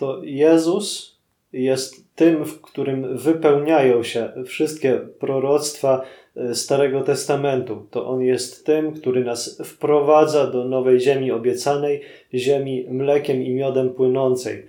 [0.00, 1.18] to Jezus
[1.52, 6.02] jest tym, w którym wypełniają się wszystkie proroctwa
[6.36, 7.86] e, Starego Testamentu.
[7.90, 12.00] To On jest tym, który nas wprowadza do nowej ziemi obiecanej,
[12.34, 14.66] ziemi mlekiem i miodem płynącej.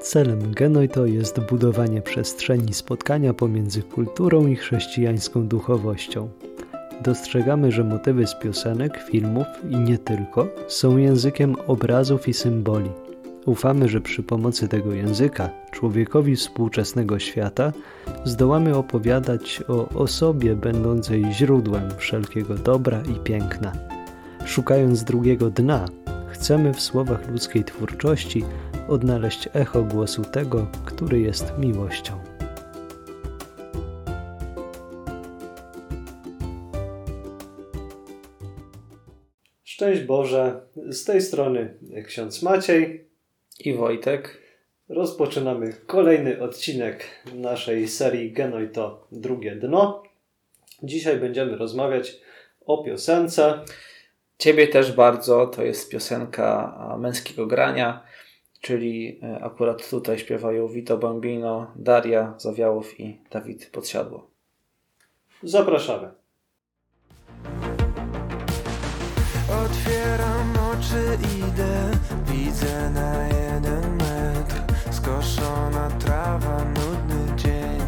[0.00, 6.28] Celem Genoito jest budowanie przestrzeni spotkania pomiędzy kulturą i chrześcijańską duchowością.
[7.02, 12.90] Dostrzegamy, że motywy z piosenek, filmów i nie tylko są językiem obrazów i symboli.
[13.46, 17.72] Ufamy, że przy pomocy tego języka człowiekowi współczesnego świata
[18.24, 23.72] zdołamy opowiadać o osobie będącej źródłem wszelkiego dobra i piękna.
[24.44, 25.84] Szukając drugiego dna,
[26.28, 28.44] chcemy w słowach ludzkiej twórczości
[28.88, 32.33] odnaleźć echo głosu tego, który jest miłością.
[39.84, 41.74] Szczęść Boże, z tej strony
[42.06, 43.08] ksiądz Maciej
[43.60, 44.42] i Wojtek.
[44.88, 47.04] Rozpoczynamy kolejny odcinek
[47.34, 50.02] naszej serii Genoj to drugie dno.
[50.82, 52.20] Dzisiaj będziemy rozmawiać
[52.66, 53.64] o piosence.
[54.38, 58.02] Ciebie też bardzo, to jest piosenka męskiego grania,
[58.60, 64.30] czyli e, akurat tutaj śpiewają Vito Bambino, Daria Zawiałow i Dawid Podsiadło.
[65.42, 66.23] Zapraszamy.
[69.64, 71.90] Otwieram oczy, idę,
[72.32, 74.54] widzę na jeden metr
[74.92, 77.80] Skoszona trawa, nudny dzień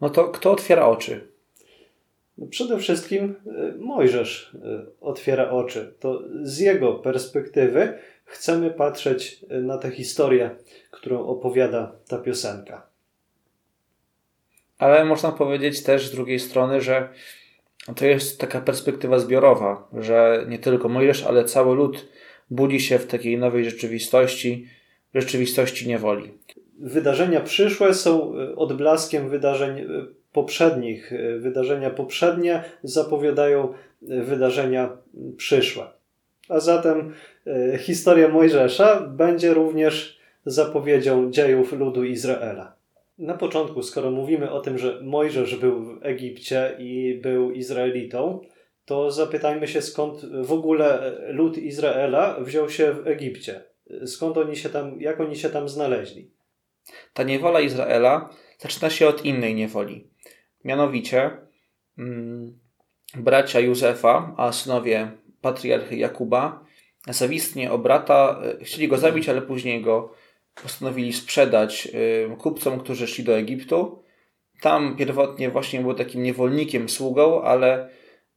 [0.00, 1.28] No to kto otwiera oczy?
[2.38, 5.94] No przede wszystkim e, Mojżesz e, otwiera oczy.
[6.00, 10.50] To z jego perspektywy chcemy patrzeć e, na tę historię,
[10.90, 12.86] którą opowiada ta piosenka.
[14.78, 17.08] Ale można powiedzieć też z drugiej strony, że
[17.94, 22.08] to jest taka perspektywa zbiorowa, że nie tylko Mojżesz, ale cały lud
[22.50, 24.66] budzi się w takiej nowej rzeczywistości,
[25.14, 26.32] rzeczywistości niewoli.
[26.78, 29.86] Wydarzenia przyszłe są e, odblaskiem wydarzeń e,
[30.32, 31.12] poprzednich.
[31.12, 34.96] E, wydarzenia poprzednie zapowiadają wydarzenia
[35.36, 35.84] przyszłe.
[36.48, 37.12] A zatem
[37.78, 42.77] historia Mojżesza będzie również zapowiedzią dziejów ludu Izraela.
[43.18, 48.40] Na początku, skoro mówimy o tym, że Mojżesz był w Egipcie i był Izraelitą,
[48.84, 53.64] to zapytajmy się, skąd w ogóle lud Izraela wziął się w Egipcie.
[54.06, 56.30] Skąd oni się tam, jak oni się tam znaleźli?
[57.12, 60.06] Ta niewola Izraela zaczyna się od innej niewoli.
[60.64, 61.30] Mianowicie
[61.98, 62.58] mm,
[63.14, 66.64] bracia Józefa, a synowie patriarchy Jakuba,
[67.08, 70.14] zawistnie o brata, e, chcieli go zabić, ale później go
[70.62, 71.88] postanowili sprzedać
[72.38, 74.02] kupcom, którzy szli do Egiptu.
[74.60, 77.88] Tam pierwotnie właśnie był takim niewolnikiem, sługą, ale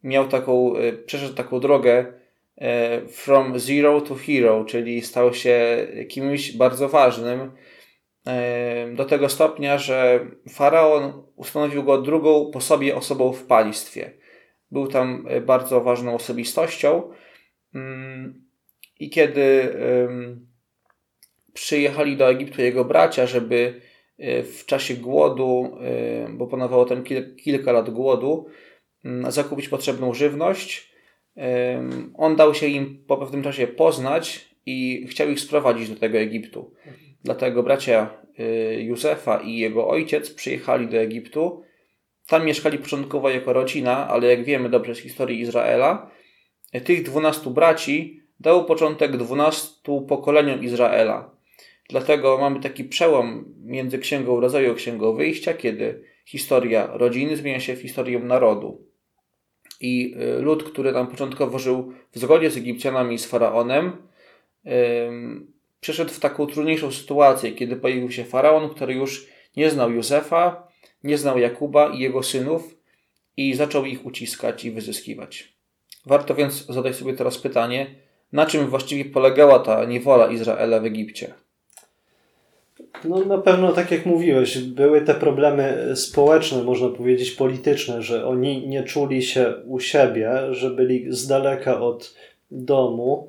[0.04, 6.58] miał taką, y, przeszedł taką drogę y, from zero to hero, czyli stał się kimś
[6.58, 13.44] bardzo ważnym y, do tego stopnia, że faraon ustanowił go drugą po sobie osobą w
[13.44, 14.12] państwie.
[14.72, 17.12] Był tam bardzo ważną osobistością
[19.00, 19.76] i kiedy
[21.54, 23.82] przyjechali do Egiptu jego bracia, żeby
[24.18, 27.04] e, w czasie głodu, e, bo panowało tam
[27.44, 28.46] kilka lat głodu,
[29.06, 30.92] mm, zakupić potrzebną żywność.
[32.14, 36.74] On dał się im po pewnym czasie poznać i chciał ich sprowadzić do tego Egiptu.
[37.24, 41.64] Dlatego bracia e, Józefa i jego ojciec przyjechali do Egiptu.
[42.28, 46.12] Tam mieszkali początkowo jako rodzina, ale jak wiemy dobrze z historii Izraela,
[46.84, 51.36] tych dwunastu braci dał początek dwunastu pokoleniom Izraela.
[51.92, 57.76] Dlatego mamy taki przełom między Księgą Rodzaju a Księgą Wyjścia, kiedy historia rodziny zmienia się
[57.76, 58.88] w historię narodu.
[59.82, 63.98] I y, lud, który tam początkowo żył w zgodzie z Egipcjanami i z faraonem,
[65.82, 70.68] przeszedł w taką trudniejszą sytuację, kiedy pojawił się faraon, który już nie znał Józefa,
[71.04, 72.76] nie znał Jakuba i jego synów
[73.38, 75.54] i zaczął ich uciskać i wyzyskiwać.
[76.06, 77.96] Warto więc zadać sobie teraz pytanie,
[78.32, 81.34] na czym właściwie polegała ta niewola Izraela w Egipcie.
[83.06, 88.68] No na pewno, tak jak mówiłeś, były te problemy społeczne, można powiedzieć polityczne, że oni
[88.68, 92.16] nie czuli się u siebie, że byli z daleka od
[92.52, 93.28] domu,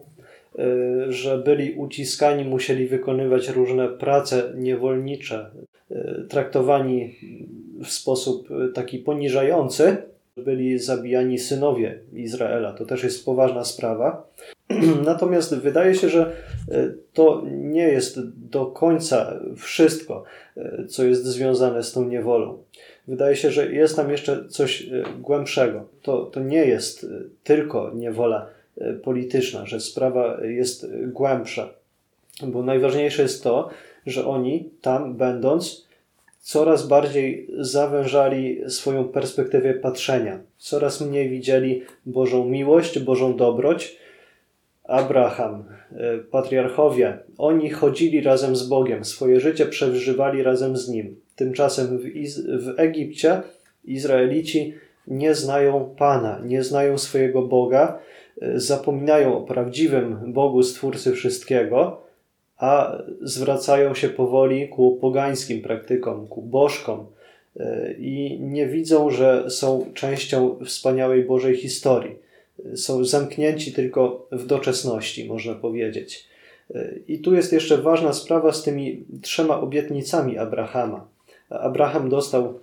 [0.59, 5.51] y, że byli uciskani, musieli wykonywać różne prace niewolnicze,
[5.91, 7.15] y, traktowani
[7.85, 9.97] w sposób taki poniżający.
[10.37, 12.73] Byli zabijani synowie Izraela.
[12.73, 14.27] To też jest poważna sprawa.
[15.05, 16.33] Natomiast wydaje się, że
[16.71, 18.21] e, to nie jest
[18.51, 20.25] do końca wszystko,
[20.57, 22.63] e, co jest związane z tą niewolą.
[23.09, 25.85] wydaje się, że jest tam jeszcze coś e, głębszego.
[26.03, 27.07] To, to nie jest
[27.45, 28.47] tylko niewola
[29.03, 31.69] polityczna, że sprawa jest głębsza.
[32.43, 33.69] Bo najważniejsze jest to,
[34.07, 35.87] że oni tam będąc,
[36.41, 44.02] coraz bardziej zawężali swoją perspektywę patrzenia, coraz mniej widzieli Bożą miłość, Bożą dobroć.
[44.85, 51.17] Abraham, e, patriarchowie, oni chodzili razem z Bogiem, swoje życie przeżywali razem z Nim.
[51.37, 53.43] Tymczasem w, Iz w Egipcie
[53.85, 54.75] Izraelici
[55.07, 57.99] nie znają Pana, nie znają swojego Boga,
[58.43, 62.03] e, zapominają o prawdziwym Bogu, Stwórcy wszystkiego
[62.63, 67.07] a zwracają się powoli ku pogańskim praktykom, ku bożkom
[67.57, 72.19] e, i nie widzą, że są częścią wspaniałej Bożej historii.
[72.75, 76.29] Są zamknięci tylko w doczesności, można powiedzieć.
[76.75, 81.09] E, I tu jest jeszcze ważna sprawa z tymi trzema obietnicami Abrahama.
[81.51, 82.61] Abraham dostał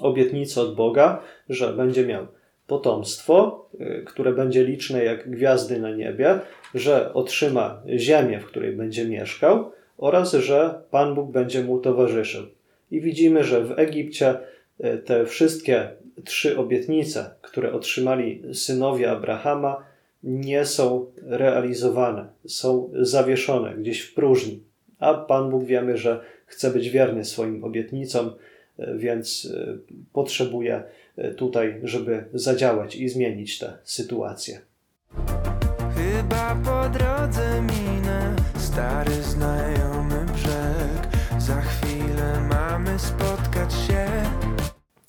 [0.00, 2.26] obietnicę od Boga, że będzie miał
[2.66, 6.40] potomstwo, y, które będzie liczne jak gwiazdy na niebie,
[6.74, 12.46] że otrzyma ziemię, w której będzie mieszkał oraz że Pan Bóg będzie mu towarzyszył.
[12.90, 14.38] I widzimy, że w Egipcie
[14.84, 15.88] y, te wszystkie
[16.24, 19.84] trzy obietnice, które otrzymali synowie Abrahama,
[20.22, 24.62] nie są realizowane, są zawieszone gdzieś w próżni.
[24.98, 28.30] A Pan Bóg wiemy, że chce być wierny swoim obietnicom,
[28.78, 29.52] więc
[30.12, 30.82] potrzebuje
[31.16, 34.60] E, tutaj, żeby zadziałać i zmienić tę sytuację.
[35.96, 41.08] Chyba po drodze minę stary znajomy brzeg.
[41.38, 43.51] Za chwilę mamy spotkać się.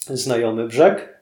[0.09, 1.19] Znajomy brzeg?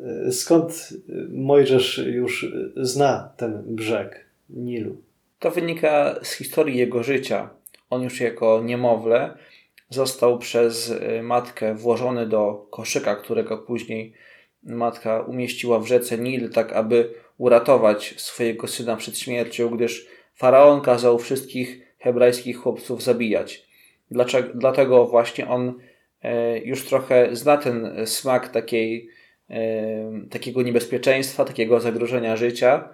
[0.00, 0.88] E, skąd
[1.30, 4.96] Mojżesz już zna ten brzeg Nilu?
[5.38, 7.50] To wynika z historii jego życia.
[7.90, 9.34] On już jako niemowlę
[9.94, 14.12] został przez y, matkę włożony do koszyka, którego później
[14.62, 21.18] matka umieściła w rzece Nil, tak aby uratować swojego syna przed śmiercią, gdyż faraon kazał
[21.18, 23.66] wszystkich hebrajskich chłopców zabijać.
[24.10, 25.72] Dlaczego, dlatego właśnie on e,
[26.64, 29.08] już trochę zna ten smak takiej,
[29.50, 32.88] e, takiego niebezpieczeństwa, takiego zagrożenia życia.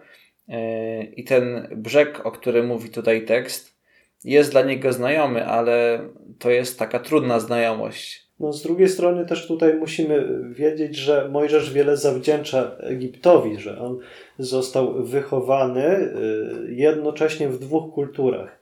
[0.49, 3.79] E, I ten brzeg, o którym mówi tutaj tekst,
[4.25, 6.09] jest dla niego znajomy, ale
[6.39, 8.29] to jest taka trudna znajomość.
[8.41, 13.99] No, z drugiej strony też tutaj musimy wiedzieć, że Mojżesz wiele zawdzięcza Egiptowi, że on
[14.39, 18.58] został wychowany y, jednocześnie w dwóch kulturach.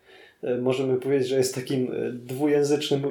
[0.47, 3.03] Y, możemy powiedzieć, że jest takim y, dwujęzycznym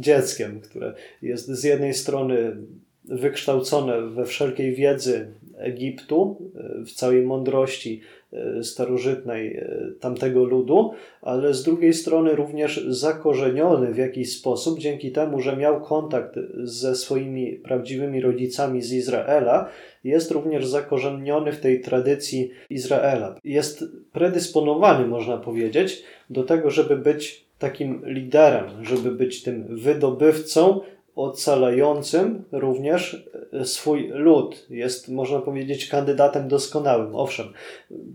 [0.00, 2.56] dzieckiem, które jest z jednej strony
[3.04, 5.26] wykształcone we wszelkiej wiedzy
[5.58, 6.50] Egiptu,
[6.86, 8.15] w całej mądrości E,
[8.62, 10.90] starożytnej e, tamtego ludu,
[11.22, 16.94] ale z drugiej strony również zakorzeniony w jakiś sposób dzięki temu, że miał kontakt ze
[16.94, 19.68] swoimi prawdziwymi rodzicami z Izraela,
[20.04, 23.34] jest również zakorzeniony w tej tradycji Izraela.
[23.44, 30.80] Jest predysponowany, można powiedzieć, do tego, żeby być takim liderem, żeby być tym wydobywcą
[31.16, 34.66] ocalającym również e, swój lud.
[34.70, 37.16] Jest, można powiedzieć, kandydatem doskonałym.
[37.16, 37.46] Owszem,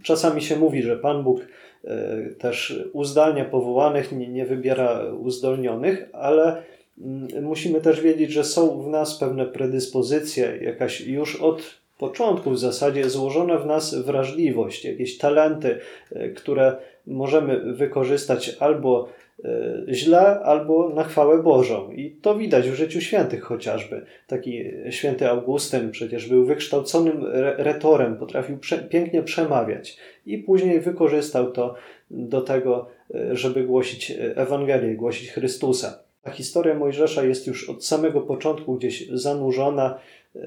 [0.04, 1.42] czasami się mówi, że Pan Bóg
[1.84, 6.64] e, też uzdalnia powołanych, nie, nie wybiera uzdolnionych, ale
[7.02, 12.60] mm, musimy też wiedzieć, że są w nas pewne predyspozycje, jakaś już od początku w
[12.60, 15.80] zasadzie złożona w nas wrażliwość, jakieś talenty,
[16.12, 19.10] e, które możemy wykorzystać albo
[19.46, 21.92] E, źle albo na chwałę Bożą.
[21.92, 24.06] I to widać w życiu świętych chociażby.
[24.28, 27.26] Taki święty Augustyn przecież był wykształconym
[27.58, 31.76] retorem, potrafił prze pięknie przemawiać i później wykorzystał to
[32.12, 36.04] do tego, e, żeby głosić Ewangelię, głosić Chrystusa.
[36.22, 40.00] Ta historia Mojżesza jest już od samego początku gdzieś zanurzona
[40.36, 40.40] e,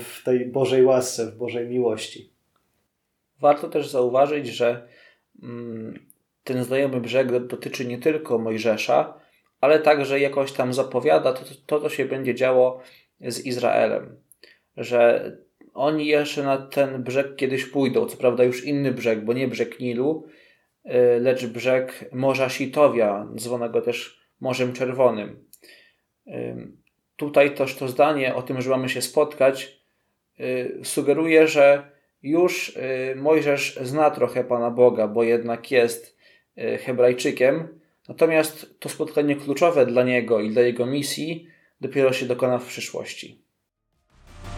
[0.00, 2.30] w tej Bożej łasce, w Bożej miłości.
[3.40, 4.88] Warto też zauważyć, że
[6.44, 9.20] ten znajomy brzeg dotyczy nie tylko Mojżesza,
[9.60, 12.82] ale także jakoś tam zapowiada to, to, co się będzie działo
[13.20, 14.16] z Izraelem.
[14.76, 15.32] Że
[15.74, 18.06] oni jeszcze na ten brzeg kiedyś pójdą.
[18.06, 20.26] Co prawda już inny brzeg, bo nie brzeg Nilu,
[20.86, 20.90] y,
[21.20, 25.48] lecz brzeg Morza Sitowia, zwanego też Morzem Czerwonym.
[27.16, 29.82] Tutaj też to zdanie o tym, że mamy się spotkać,
[30.40, 36.18] y, sugeruje, że już y, Mojżesz zna trochę Pana Boga, bo jednak jest
[36.58, 37.68] E, Hebrajczykiem,
[38.08, 41.46] natomiast to spotkanie kluczowe dla niego i dla jego misji
[41.80, 43.42] dopiero się dokona w przyszłości.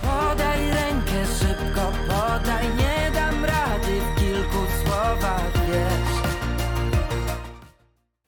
[0.03, 6.31] Podaj rękę szybko, podaj, nie dam rady w kilku słowach, wiesz.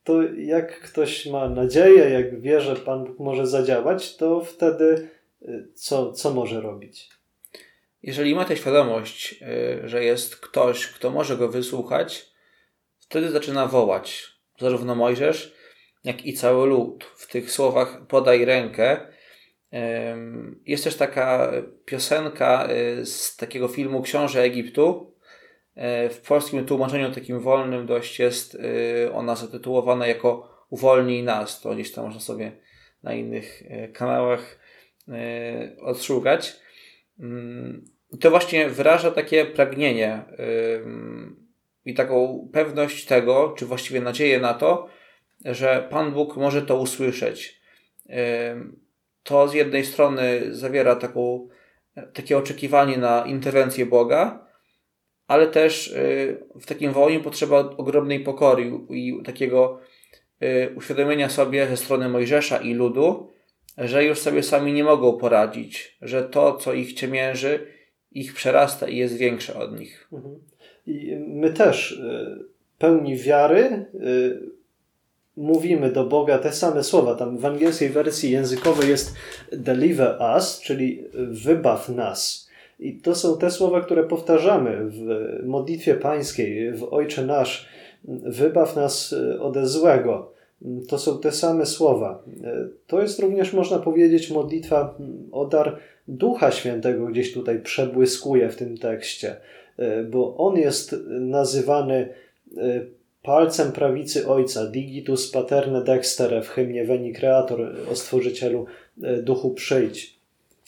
[0.05, 5.09] To jak ktoś ma nadzieję, jak wie, że Pan Bóg może zadziałać, to wtedy
[5.75, 7.09] co, co może robić?
[8.03, 9.45] Jeżeli ma tę świadomość,
[9.85, 12.27] że jest ktoś, kto może go wysłuchać,
[12.99, 14.33] wtedy zaczyna wołać.
[14.59, 15.55] Zarówno Mojżesz,
[16.05, 17.05] jak i cały lud.
[17.05, 19.01] W tych słowach podaj rękę.
[20.67, 21.53] Jest też taka
[21.85, 22.69] piosenka
[23.05, 25.15] z takiego filmu Książę Egiptu.
[26.11, 28.59] W polskim tłumaczeniu takim wolnym dość jest
[29.13, 31.61] ona zatytułowana jako Uwolnij nas.
[31.61, 32.53] To gdzieś tam można sobie
[33.03, 34.59] na innych kanałach
[35.81, 36.57] odszukać.
[37.19, 37.85] Mm,
[38.21, 40.25] to właśnie wyraża takie pragnienie
[41.85, 44.89] i taką pewność tego, czy właściwie nadzieję na to,
[45.45, 47.61] że Pan Bóg może to usłyszeć.
[49.23, 51.49] To z jednej strony zawiera taką,
[52.13, 54.47] takie oczekiwanie na interwencję Boga,
[55.27, 59.81] ale też y, w takim wołaniu potrzeba ogromnej pokory i takiego
[60.43, 63.32] y, uświadomienia sobie ze strony Mojżesza i ludu,
[63.79, 67.67] że już sobie sami nie mogą poradzić, że to, co ich ciemięży,
[68.13, 70.09] ich przerasta i jest większe od nich.
[70.13, 70.35] Mhm.
[70.87, 72.45] I my też y,
[72.79, 73.87] pełni wiary
[75.37, 77.15] mówimy do Boga te same słowa.
[77.15, 79.15] Tam w angielskiej wersji językowej jest
[79.53, 82.51] deliver us, czyli wybaw nas.
[82.79, 85.07] I to są te słowa, które powtarzamy w
[85.45, 87.69] modlitwie pańskiej, w Ojcze Nasz.
[88.25, 90.33] Wybaw nas ode złego.
[90.89, 92.25] To są te same słowa.
[92.87, 94.99] To jest również, można powiedzieć, modlitwa
[95.33, 95.79] o dar
[96.09, 99.37] Ducha Świętego, gdzieś tutaj przebłyskuje w tym tekście,
[100.11, 102.09] bo on jest nazywany
[103.23, 108.67] palcem prawicy Ojca, digitus paterne dextere w hymnie Veni Creator o Stworzycielu
[109.03, 110.19] e, Duchu przyjdź.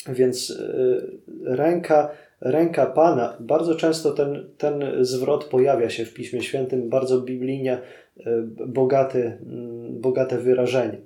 [0.09, 2.11] Więc e, ręka,
[2.45, 8.43] ręka Pana, bardzo często ten, ten zwrot pojawia się w Piśmie Świętym, bardzo biblijnie e,
[8.67, 10.99] bogaty, mm, bogate wyrażenie.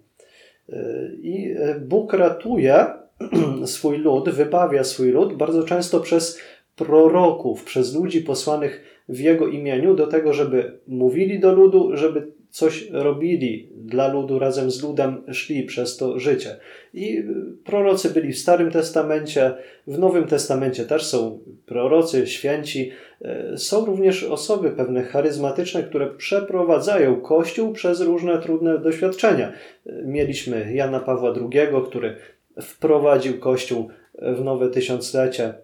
[1.22, 2.86] I Bóg ratuje
[3.64, 6.40] swój lud, wybawia swój lud bardzo często przez
[6.76, 12.90] proroków, przez ludzi posłanych w Jego imieniu do tego, żeby mówili do ludu, żeby coś
[12.90, 16.56] robili dla ludu, razem z ludem szli przez to życie.
[16.94, 17.24] I
[17.64, 19.54] prorocy byli w Starym Testamencie,
[19.86, 22.90] w Nowym Testamencie też są prorocy, święci.
[23.22, 29.52] E, są również osoby pewne charyzmatyczne, które przeprowadzają Kościół przez różne trudne doświadczenia.
[29.86, 32.16] E, mieliśmy Jana Pawła II, który
[32.62, 33.88] wprowadził Kościół
[34.22, 35.54] w nowe tysiąclecie.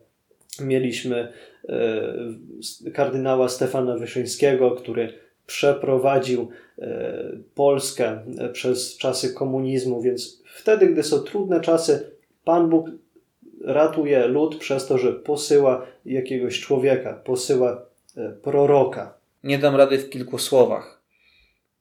[0.61, 1.33] Mieliśmy
[1.69, 5.12] E, kardynała Stefana Wyszyńskiego, który
[5.46, 6.48] przeprowadził
[6.78, 12.10] e, Polskę e, przez czasy komunizmu, więc wtedy, gdy są trudne czasy,
[12.44, 12.86] Pan Bóg
[13.64, 17.86] ratuje lud przez to, że posyła jakiegoś człowieka, posyła
[18.42, 19.14] proroka.
[19.44, 21.02] Nie dam rady w kilku słowach.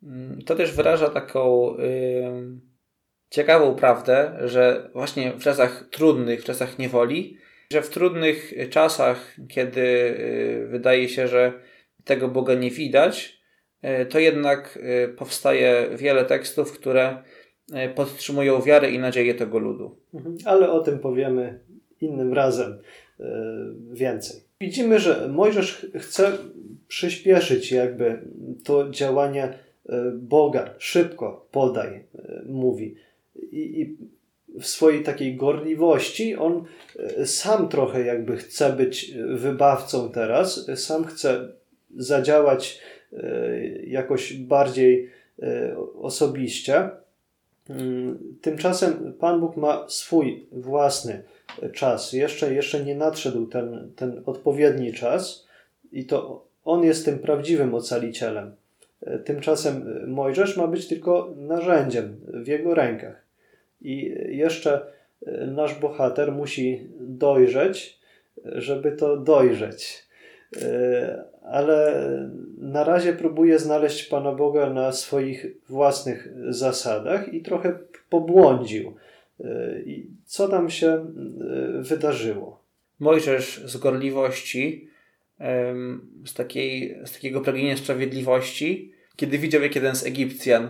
[0.03, 2.59] Mm, to też wyraża taką yy,
[3.29, 7.37] ciekawą prawdę, że właśnie w czasach trudnych, w czasach niewoli,
[7.71, 11.53] że w trudnych czasach, kiedy y, wydaje się, że
[12.03, 13.42] tego Boga nie widać,
[14.09, 17.17] to jednak y, powstaje wiele tekstów, które
[17.95, 19.97] podtrzymują wiarę i nadzieję tego ludu.
[20.13, 20.37] Mhm.
[20.45, 21.59] Ale o tym powiemy
[22.01, 22.77] innym razem
[23.91, 24.41] więcej.
[24.61, 26.31] Widzimy, że Mojżesz chce
[26.87, 28.21] przyspieszyć jakby
[28.63, 29.53] to działanie
[30.13, 30.73] Boga.
[30.77, 32.03] Szybko podaj,
[32.45, 32.95] mówi.
[33.51, 33.97] I, i
[34.59, 36.63] w swojej takiej gorliwości, on
[36.99, 41.53] e, sam trochę jakby chce być wybawcą teraz, sam chce
[41.97, 43.02] zadziałać e,
[43.87, 45.09] jakoś bardziej
[45.41, 46.89] e, osobiście.
[47.69, 51.23] Mm, tymczasem Pan Bóg ma swój własny
[51.73, 52.13] czas.
[52.13, 55.47] Jeszcze, jeszcze nie nadszedł ten, ten odpowiedni czas
[55.91, 58.55] i to On jest tym prawdziwym ocalicielem.
[59.25, 63.23] Tymczasem Mojżesz ma być tylko narzędziem w jego rękach.
[63.81, 64.81] I jeszcze
[65.25, 67.99] e, nasz bohater musi dojrzeć,
[68.45, 70.03] żeby to dojrzeć.
[71.43, 72.09] Ale
[72.57, 78.95] na razie próbuje znaleźć Pana Boga na swoich własnych zasadach i trochę pobłądził.
[79.39, 81.05] E, I co tam się
[81.79, 82.63] wydarzyło?
[82.99, 84.89] Mojżesz z gorliwości,
[86.25, 90.69] z, takiej, z takiego pragnienia sprawiedliwości, kiedy widział, jak jeden z Egipcjan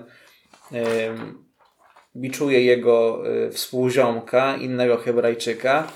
[2.15, 5.87] biczuje jego y, współziomka, innego Hebrajczyka,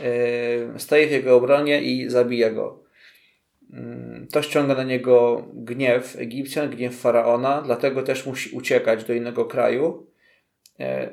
[0.00, 2.79] y, staje w jego obronie i zabija go.
[3.72, 9.44] Mm, to ściąga na niego gniew Egipcjan, gniew faraona, dlatego też musi uciekać do innego
[9.44, 10.06] kraju.
[10.80, 11.10] E,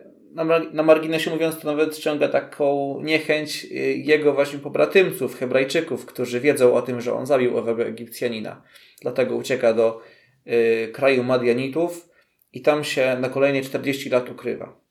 [0.73, 6.73] na, marginesie mówiąc, to nawet ściąga taką niechęć y, jego właśnie pobratymców, Hebrajczyków, którzy wiedzą
[6.73, 8.63] o tym, że on zabił owego Egipcjanina.
[9.01, 10.01] Dlatego ucieka do
[10.47, 12.09] y, kraju Madianitów,
[12.53, 14.86] i tam się na kolejne 40 lat ukrywa.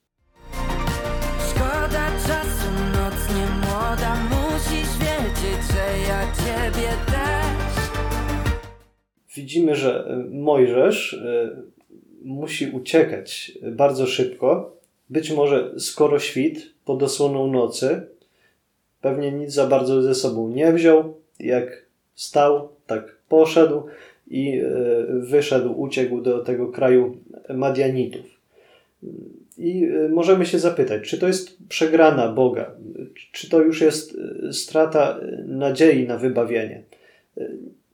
[9.36, 11.22] Widzimy, że Mojżesz
[12.22, 14.76] musi uciekać bardzo szybko,
[15.10, 18.00] być może skoro świt, pod osłoną nocy.
[19.00, 21.14] Pewnie nic za bardzo ze sobą nie wziął.
[21.40, 23.82] Jak stał, tak poszedł
[24.28, 24.64] i e,
[25.08, 27.16] wyszedł, uciekł do tego kraju
[27.54, 28.26] Madianitów.
[29.58, 32.70] I e, możemy się zapytać, czy to jest przegrana Boga?
[33.32, 36.82] Czy to już jest e, strata nadziei na wybawienie?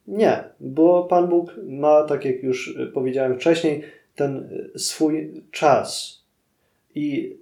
[0.07, 3.83] Nie, bo Pan Bóg ma, tak jak już powiedziałem wcześniej,
[4.15, 6.21] ten swój czas.
[6.95, 7.37] I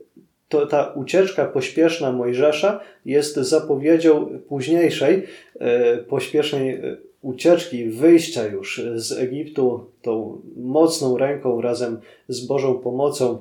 [0.49, 5.27] to, ta ucieczka pośpieszna Mojżesza jest zapowiedzią późniejszej,
[5.61, 6.81] e, pośpiesznej
[7.23, 13.39] ucieczki, wyjścia już z Egiptu tą mocną ręką razem z Bożą pomocą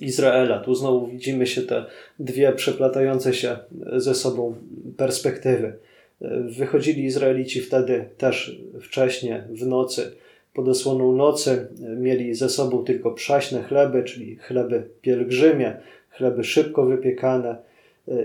[0.00, 0.58] Izraela.
[0.58, 1.84] Tu znowu widzimy się te
[2.18, 3.56] dwie przeplatające się
[3.96, 4.54] ze sobą
[4.96, 5.72] perspektywy.
[6.22, 10.16] E, wychodzili Izraelici wtedy też wcześnie w nocy
[10.54, 15.76] pod osłoną nocy mieli ze sobą tylko przaśne chleby, czyli chleby pielgrzymie,
[16.10, 17.56] chleby szybko wypiekane.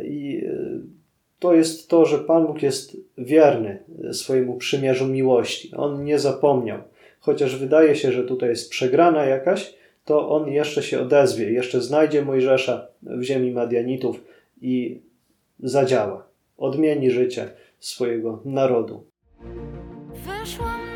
[0.03, 0.79] I e,
[1.39, 3.79] to jest to, że Pan Bóg jest wierny
[4.11, 5.71] swojemu przymierzu miłości.
[5.75, 6.79] On nie zapomniał.
[7.19, 9.73] Chociaż wydaje się, że tutaj jest przegrana jakaś,
[10.05, 14.23] to on jeszcze się odezwie, jeszcze znajdzie Mojżesza w ziemi Madianitów
[14.61, 15.01] i
[15.59, 16.27] zadziała.
[16.57, 19.11] Odmieni życie swojego narodu.
[20.13, 20.89] Wyszłam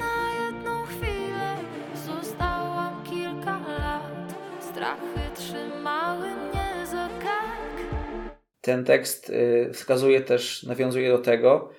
[8.63, 11.69] Ten tekst y, wskazuje też, nawiązuje do tego,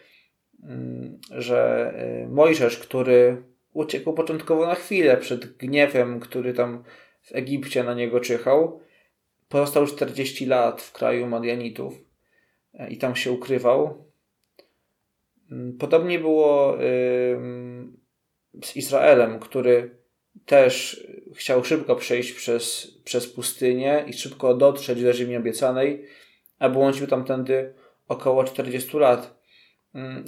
[0.63, 1.93] mm, że
[2.25, 3.43] y, Mojżesz, który
[3.73, 6.85] uciekł początkowo na chwilę przed gniewem, który tam
[7.23, 8.81] w Egipcie na niego czyhał,
[9.49, 11.95] pozostał 40 lat w kraju Madianitów
[12.75, 14.05] e, i tam się ukrywał.
[15.79, 16.79] Podobnie było
[18.63, 19.91] z Izraelem, który
[20.47, 26.05] też chciał szybko przejść przez, przez pustynię i szybko dotrzeć do ziemi obiecanej,
[26.59, 27.75] a błądził tamtędy
[28.09, 29.45] około 40 lat.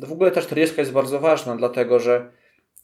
[0.03, 2.31] W ogóle ta 40 jest bardzo ważna, dlatego że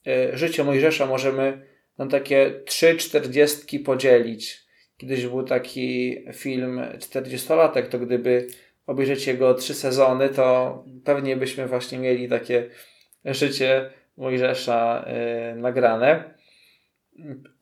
[0.07, 1.67] e, życie Mojżesza możemy
[1.99, 4.63] na takie trzy czterdziestki podzielić.
[4.97, 8.47] Kiedyś był taki film 40-latek, to gdyby
[8.87, 12.71] obejrzeć jego trzy sezony, to pewnie byśmy właśnie mieli takie
[13.25, 15.05] życie Mojżesza
[15.55, 16.35] yy, nagrane.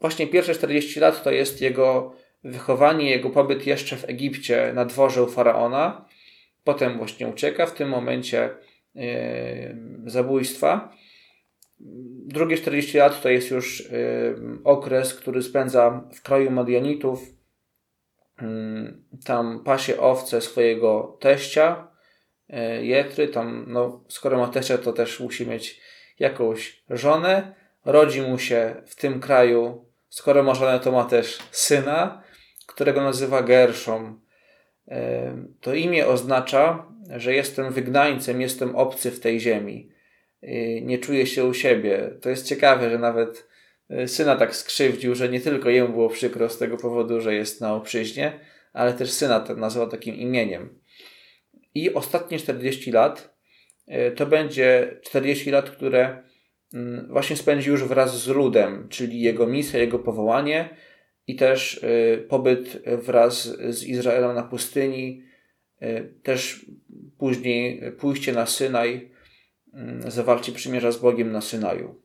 [0.00, 5.22] Właśnie pierwsze 40 lat to jest jego wychowanie, jego pobyt jeszcze w Egipcie na dworze
[5.22, 6.08] u faraona.
[6.64, 8.50] Potem właśnie ucieka w tym momencie
[8.94, 9.02] yy,
[10.06, 10.92] zabójstwa.
[12.26, 17.39] Drugie 40 lat to jest już yy, okres, który spędza w kraju Madianitów.
[18.40, 21.88] Yy, tam pasie owce swojego teścia,
[22.48, 23.28] yy, Jetry.
[23.28, 25.80] Tam, no, skoro ma teścia, to też musi mieć
[26.18, 27.54] jakąś żonę.
[27.84, 32.22] Rodzi mu się w tym kraju, skoro ma żonę, to ma też syna
[32.70, 34.20] którego nazywa Gerszom.
[35.60, 39.92] To imię oznacza, że jestem wygnańcem, jestem obcy w tej ziemi.
[40.82, 42.10] Nie czuję się u siebie.
[42.22, 43.49] To jest ciekawe, że nawet e,
[44.06, 47.74] syna tak skrzywdził, że nie tylko jemu było przykro z tego powodu, że jest na
[47.74, 48.40] obczyźnie,
[48.72, 50.78] ale też syna ten nazwał takim imieniem.
[51.74, 53.36] I ostatnie 40 lat
[53.86, 56.22] e, to będzie 40 lat, które
[56.74, 60.76] mm, właśnie spędzi już wraz z ludem, czyli jego misja, jego powołanie,
[61.30, 65.24] i też y, pobyt wraz z Izraelem na pustyni,
[66.22, 66.66] też
[67.18, 69.10] później pójście na Synaj,
[70.06, 72.02] y, zawarcie przymierza z Bogiem na Synaju.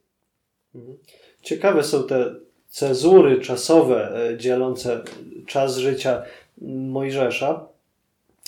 [0.75, 0.97] Mhm.
[1.45, 2.35] Ciekawe są te
[2.67, 5.01] cezury czasowe e, dzielące
[5.47, 6.23] czas życia
[6.61, 7.67] Mojżesza.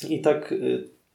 [0.09, 0.53] I tak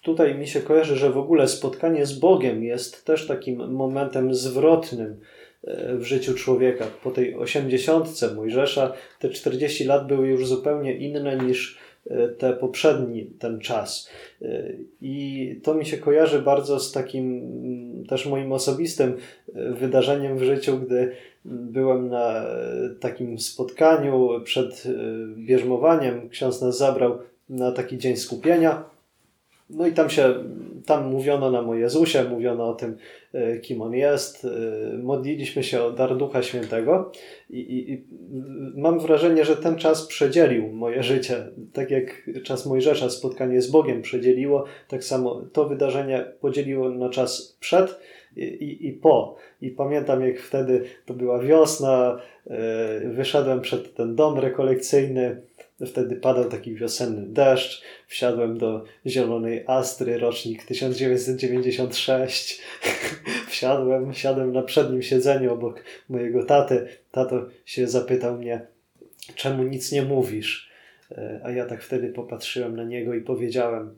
[0.03, 5.21] tutaj mi się kojarzy, że w ogóle spotkanie z Bogiem jest też takim momentem zwrotnym
[5.65, 6.87] E, w życiu człowieka.
[7.03, 11.79] Po tej osiemdziesiątce Mojżesza te 40 lat były już zupełnie inne niż
[12.11, 14.11] e, te poprzedni, ten czas.
[14.43, 19.17] E, I to mi się kojarzy bardzo z takim też moim osobistym
[19.55, 21.13] wydarzeniem w życiu, gdy
[21.45, 22.45] byłem na
[23.01, 24.85] takim spotkaniu przed
[25.37, 26.29] bierzmowaniem.
[26.29, 28.93] Ksiądz nas zabrał na taki dzień skupienia
[29.73, 30.35] no i tam się,
[30.87, 32.97] tam mówiono nam o Jezusie, mówiono o tym,
[33.33, 37.13] e, kim On jest, e, modliliśmy się o dar Ducha Świętego
[37.51, 38.05] i, i, i
[38.77, 41.47] mam wrażenie, że ten czas przedzielił moje życie.
[41.73, 47.57] Tak jak czas Mojżesza, spotkanie z Bogiem przedzieliło, tak samo to wydarzenie podzieliło na czas
[47.61, 47.99] przed
[48.37, 49.37] i, i po.
[49.61, 55.43] I pamiętam, jak wtedy to była wiosna, e, wyszedłem przed ten dom rekolekcyjny,
[55.87, 57.83] Wtedy padał taki wiosenny deszcz.
[58.07, 62.63] Wsiadłem do Zielonej Astry, rocznik 1996.
[63.49, 66.89] Wsiadłem, wsiadłem na przednim siedzeniu obok mojego taty.
[67.11, 68.61] Tato się zapytał mnie,
[69.35, 70.71] czemu nic nie mówisz?
[71.11, 73.95] E, a ja tak wtedy popatrzyłem na niego i powiedziałem,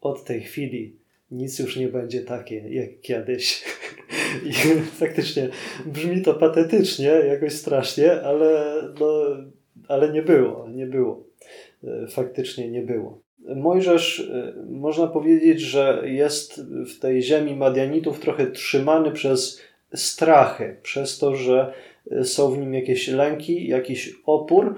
[0.00, 0.96] od tej chwili
[1.30, 3.64] nic już nie będzie takie jak kiedyś.
[4.46, 5.48] I faktycznie
[5.86, 9.12] brzmi to patetycznie, jakoś strasznie, ale, no,
[9.88, 11.24] ale nie było, nie było.
[11.84, 13.20] E, faktycznie nie było.
[13.56, 19.60] Mojżesz, e, można powiedzieć, że jest w tej ziemi Madianitów trochę trzymany przez
[19.94, 21.72] strachy, przez to, że
[22.22, 24.74] są w nim jakieś lęki, jakiś opór,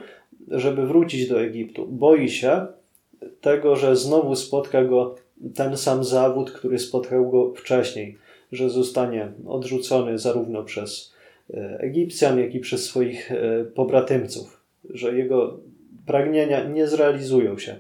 [0.51, 1.87] żeby wrócić do Egiptu.
[1.87, 2.67] Boi się
[3.41, 5.17] tego, że znowu spotka go
[5.55, 8.19] ten sam zawód, który spotkał go wcześniej,
[8.53, 11.15] że zostanie odrzucony zarówno przez
[11.55, 15.59] e, Egipcjan, jak i przez swoich e, pobratymców, że jego
[16.07, 17.77] pragnienia nie zrealizują się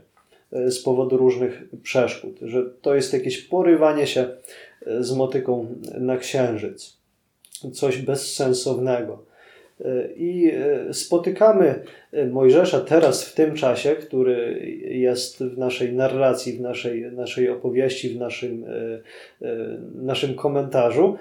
[0.53, 4.29] e, z powodu różnych przeszkód, że to jest jakieś porywanie się
[5.01, 5.66] z motyką
[5.99, 6.97] na księżyc,
[7.73, 9.25] coś bezsensownego.
[10.17, 10.53] I
[10.93, 11.83] spotykamy
[12.31, 14.61] Mojżesza teraz w tym czasie, który
[14.91, 18.64] jest w naszej narracji, w naszej, naszej opowieści, w naszym,
[19.95, 21.19] naszym komentarzu,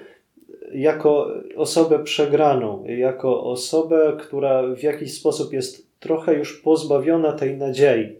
[0.72, 8.16] jako osobę przegraną, jako osobę, która w jakiś sposób jest trochę już pozbawiona tej nadziei.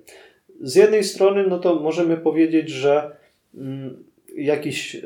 [0.60, 3.10] Z jednej strony, no to możemy powiedzieć, że
[3.54, 4.04] mm,
[4.36, 4.96] jakiś,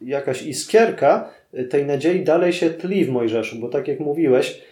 [0.00, 1.30] jakaś iskierka
[1.70, 4.62] tej nadziei dalej się tli w Mojżeszu, bo tak jak mówiłeś,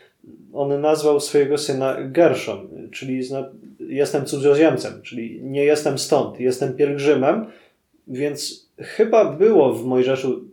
[0.52, 3.20] on nazwał swojego syna Gershon, czyli
[3.88, 7.46] jestem cudzoziemcem, czyli nie jestem stąd, jestem pielgrzymem,
[8.08, 10.44] więc chyba było w Mojżeszu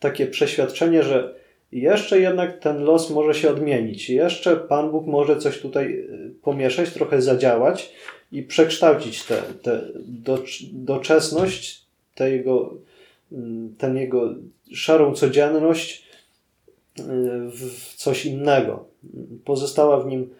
[0.00, 1.34] takie przeświadczenie, że
[1.72, 4.10] jeszcze jednak ten los może się odmienić.
[4.10, 6.06] Jeszcze Pan Bóg może coś tutaj e,
[6.42, 7.92] pomieszać, trochę zadziałać
[8.32, 9.42] i przekształcić tę
[10.72, 12.74] doczesność, te jego,
[13.32, 14.34] mm, ten jego
[14.72, 16.09] szarą codzienność
[17.50, 18.84] w coś innego.
[19.44, 20.30] Pozostała w nim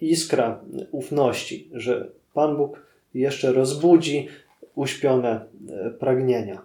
[0.00, 4.28] iskra ufności, że Pan Bóg jeszcze rozbudzi
[4.74, 6.62] uśpione e, pragnienia.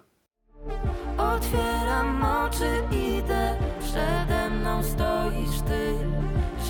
[1.18, 5.94] Otwieram oczy, idę, przede mną stoisz ty,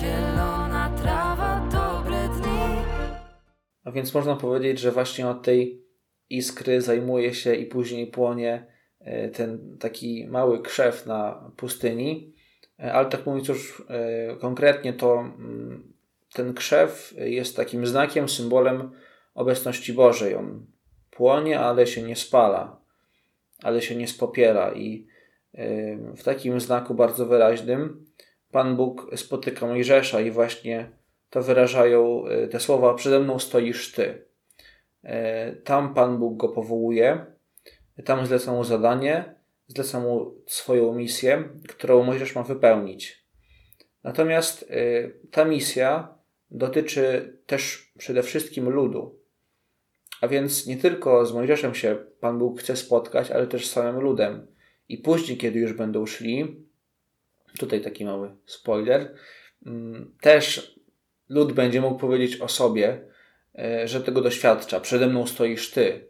[0.00, 2.82] zielona trawa, dobre dni.
[3.84, 5.82] A więc można powiedzieć, że właśnie od tej
[6.30, 8.66] iskry zajmuje się i później płonie
[9.00, 12.35] e, ten taki mały krzew na pustyni.
[12.80, 13.82] E, ale tak mówiąc już
[14.40, 15.92] konkretnie, to mm,
[16.32, 18.90] ten krzew jest takim znakiem, symbolem
[19.34, 20.34] obecności Bożej.
[20.34, 20.66] On
[21.10, 22.86] płonie, ale się nie spala
[23.62, 25.06] ale się nie spopiera i
[26.16, 28.06] w takim znaku bardzo wyraźnym
[28.50, 30.90] Pan Bóg spotyka Mojżesza i właśnie
[31.30, 34.24] to wyrażają e, te słowa przede mną stoisz Ty.
[35.02, 37.26] E, tam Pan Bóg go powołuje,
[38.04, 39.34] tam zleca mu zadanie,
[39.66, 43.26] zleca mu swoją misję, którą Mojżesz ma wypełnić.
[44.04, 46.14] Natomiast e, ta misja
[46.50, 49.20] dotyczy też przede wszystkim ludu.
[50.20, 54.00] A więc nie tylko z Mojżeszem się Pan Bóg chce spotkać, ale też z całym
[54.00, 54.46] ludem.
[54.88, 56.66] I później, kiedy już będą szli,
[57.58, 59.14] tutaj taki mały spoiler,
[59.66, 60.76] mm, też
[61.28, 63.08] lud będzie mógł powiedzieć o sobie,
[63.58, 64.80] e, że tego doświadcza.
[64.80, 66.05] Przede mną stoisz Ty,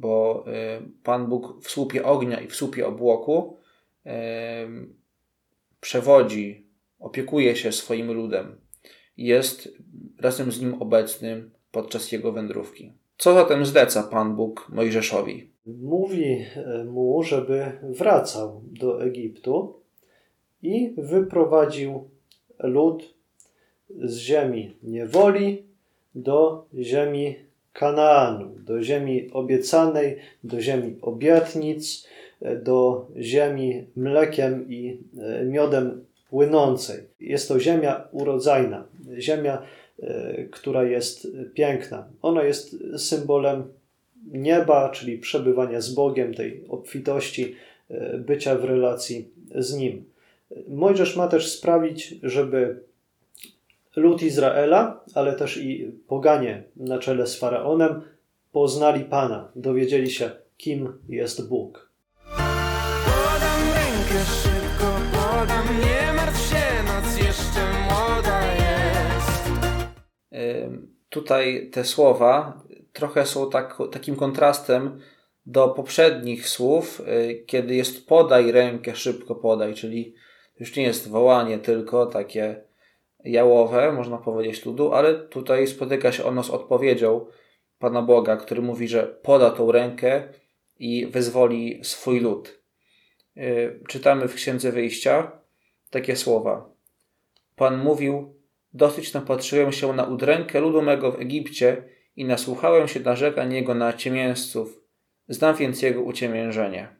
[0.00, 3.56] bo e, Pan Bóg w słupie ognia i w słupie obłoku
[4.06, 4.68] e,
[5.80, 6.66] przewodzi,
[6.98, 8.60] opiekuje się swoim ludem.
[9.16, 9.68] Jest
[10.20, 12.92] razem z nim obecnym podczas jego wędrówki.
[13.18, 15.50] Co zatem zleca Pan Bóg Mojżeszowi?
[15.66, 16.24] Mówi
[16.56, 19.80] e, mu, żeby wracał do Egiptu
[20.62, 22.10] i wyprowadził
[22.58, 23.14] lud
[24.04, 25.66] z ziemi niewoli
[26.14, 27.36] do ziemi
[27.78, 32.06] Kanaanu, do ziemi obiecanej, do ziemi obietnic,
[32.42, 36.98] e, do ziemi mlekiem i e, miodem płynącej.
[37.20, 38.84] Jest to ziemia urodzajna,
[39.18, 39.62] ziemia
[40.02, 42.08] E, która jest piękna.
[42.22, 43.64] Ona jest symbolem
[44.32, 47.54] nieba, czyli przebywania z Bogiem, tej obfitości,
[48.18, 50.04] bycia w relacji z Nim.
[50.68, 52.80] Mojżesz ma też sprawić, żeby
[53.96, 58.02] lud Izraela, ale też i poganie na czele z faraonem
[58.52, 61.92] poznali Pana, dowiedzieli się, kim jest Bóg.
[63.04, 68.38] Podam rękę szybko, podam, nie martw się, noc jeszcze młoda
[71.10, 75.00] tutaj te słowa trochę są tak, takim kontrastem
[75.46, 80.14] do poprzednich słów, y, kiedy jest podaj rękę, szybko podaj, czyli
[80.60, 82.60] już nie jest wołanie tylko takie
[83.30, 87.26] jałowe, można powiedzieć ludu, ale tutaj spotyka się ono z odpowiedzią
[87.78, 90.28] Pana Boga, który mówi, że poda tą rękę
[90.78, 92.62] i wyzwoli swój lud.
[93.88, 95.32] czytamy w Księdze Wyjścia
[95.90, 96.70] takie słowa.
[97.56, 98.34] Pan mówił,
[98.72, 101.84] dosyć napatrzyłem się na udrękę ludu mego w Egipcie
[102.16, 104.80] i nasłuchałem się narzekań jego na ciemięzców.
[105.28, 106.96] Znam więc jego uciemiężenie.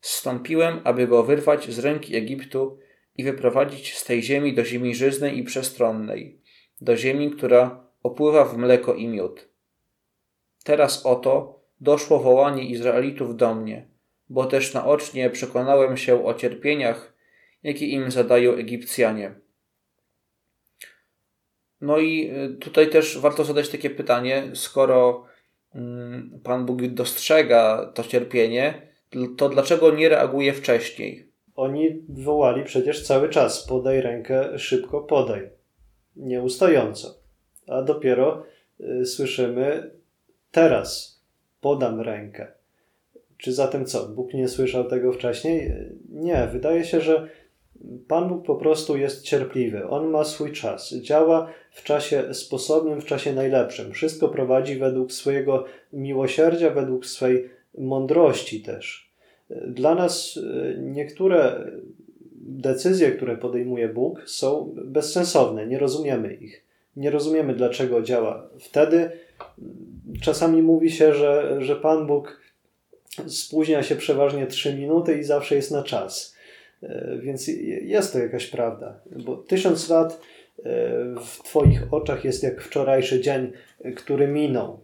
[0.00, 2.78] Zstąpiłem, aby go wyrwać z ręki Egiptu
[3.16, 6.40] i wyprowadzić z tej ziemi do ziemi żyznej i przestronnej,
[6.80, 9.48] do ziemi, która opływa w mleko i miód.
[10.64, 13.88] Teraz oto doszło wołanie Izraelitów do mnie,
[14.28, 17.14] bo też naocznie przekonałem się o cierpieniach,
[17.62, 19.34] jakie im zadają Egipcjanie.
[21.80, 25.26] No i y, tutaj też warto zadać takie pytanie, skoro
[25.74, 28.90] mm, Pan Bóg dostrzega to cierpienie,
[29.36, 31.29] to dlaczego nie reaguje wcześniej?
[31.60, 35.50] Oni wołali przecież cały czas: podaj rękę, szybko podaj.
[36.16, 37.14] Nieustająco.
[37.66, 38.42] A dopiero
[38.80, 39.90] y, słyszymy
[40.50, 41.20] teraz
[41.60, 42.46] podam rękę.
[43.36, 44.08] Czy zatem co?
[44.08, 45.72] Bóg nie słyszał tego wcześniej?
[46.08, 47.28] Nie, wydaje się, że
[48.08, 49.88] Pan Bóg po prostu jest cierpliwy.
[49.88, 50.94] On ma swój czas.
[50.94, 53.92] Działa w czasie sposobnym, w czasie najlepszym.
[53.92, 59.09] Wszystko prowadzi według swojego miłosierdzia, według swej mądrości też.
[59.66, 61.66] Dla nas e, niektóre
[62.34, 65.66] decyzje, które podejmuje Bóg, są bezsensowne.
[65.66, 66.64] Nie rozumiemy ich.
[66.96, 69.10] Nie rozumiemy, dlaczego działa wtedy.
[70.22, 72.40] Czasami mówi się, że, że Pan Bóg
[73.26, 76.36] spóźnia się przeważnie 3 minuty i zawsze jest na czas.
[76.82, 77.48] E, więc
[77.82, 80.20] jest to jakaś prawda, bo tysiąc lat
[80.58, 80.62] e,
[81.24, 83.52] w Twoich oczach jest jak wczorajszy dzień,
[83.96, 84.80] który minął.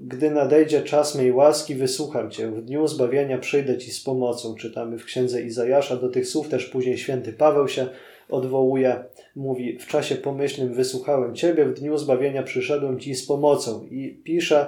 [0.00, 2.50] E, gdy nadejdzie czas mej łaski, wysłucham Cię.
[2.50, 4.54] W dniu zbawienia przyjdę Ci z pomocą.
[4.54, 5.96] Czytamy w księdze Izajasza.
[5.96, 7.86] Do tych słów też później święty Paweł się
[8.28, 9.04] odwołuje.
[9.36, 13.84] Mówi: W czasie pomyślnym wysłuchałem Ciebie, w dniu zbawienia przyszedłem Ci z pomocą.
[13.90, 14.66] I pisze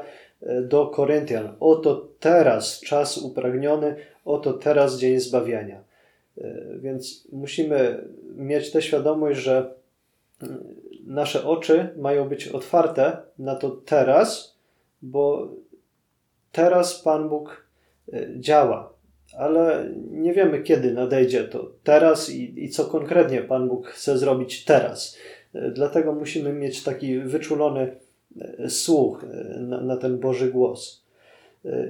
[0.62, 5.80] do Koryntian: Oto teraz czas upragniony, oto teraz dzień zbawienia.
[6.38, 6.42] E,
[6.80, 8.04] więc musimy
[8.36, 9.74] mieć tę świadomość, że
[10.42, 10.64] mm,
[11.06, 14.56] nasze oczy mają być otwarte na to teraz,
[15.02, 15.54] bo
[16.52, 17.66] teraz Pan Bóg
[18.12, 18.92] e, działa,
[19.38, 24.64] ale nie wiemy, kiedy nadejdzie to teraz i, i co konkretnie Pan Bóg chce zrobić
[24.64, 25.16] teraz.
[25.54, 27.96] E, dlatego musimy mieć taki wyczulony
[28.68, 29.24] słuch
[29.58, 31.04] na, na ten Boży głos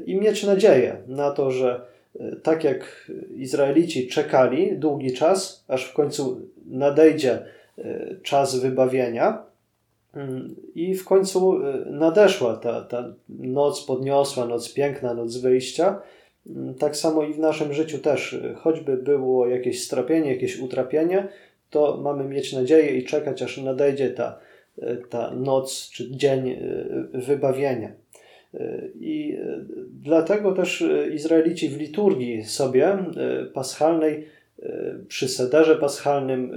[0.07, 1.81] i mieć nadzieję na to, że
[2.43, 7.39] tak jak Izraelici czekali długi czas, aż w końcu nadejdzie
[7.79, 9.43] e, czas wybawienia,
[10.75, 16.03] i w końcu e, nadeszła ta, ta noc podniosła, noc piękna, noc wyjścia.
[16.47, 21.29] Mm, tak samo i w naszym życiu też, choćby było jakieś strapienie, jakieś utrapienie,
[21.71, 24.39] to mamy mieć nadzieję i czekać, aż nadejdzie ta,
[25.11, 26.57] ta noc czy dzień
[27.13, 27.93] wybawienia.
[29.01, 29.39] I
[30.03, 32.99] dlatego też Izraelici w liturgii sobie
[33.55, 34.27] paschalnej,
[35.09, 36.53] przy sederze paschalnym,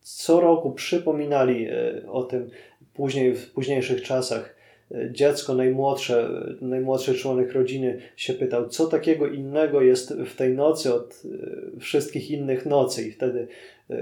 [0.00, 1.68] co roku przypominali
[2.08, 2.50] o tym
[2.96, 4.56] później, w późniejszych czasach.
[5.10, 6.28] Dziecko najmłodsze,
[6.60, 11.22] najmłodszy członek rodziny się pytał, co takiego innego jest w tej nocy od
[11.80, 13.48] wszystkich innych nocy, i wtedy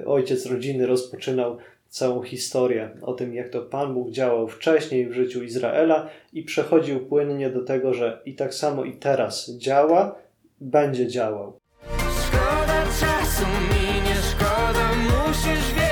[0.06, 1.56] ojciec rodziny rozpoczynał
[1.88, 7.00] całą historię o tym, jak to Pan Bóg działał wcześniej w życiu Izraela i przechodził
[7.00, 10.18] płynnie do tego, że i tak samo i teraz działa,
[10.60, 11.58] będzie działał.
[12.26, 15.83] Szkoda czasu mi nie szkoda, musisz wiedzieć,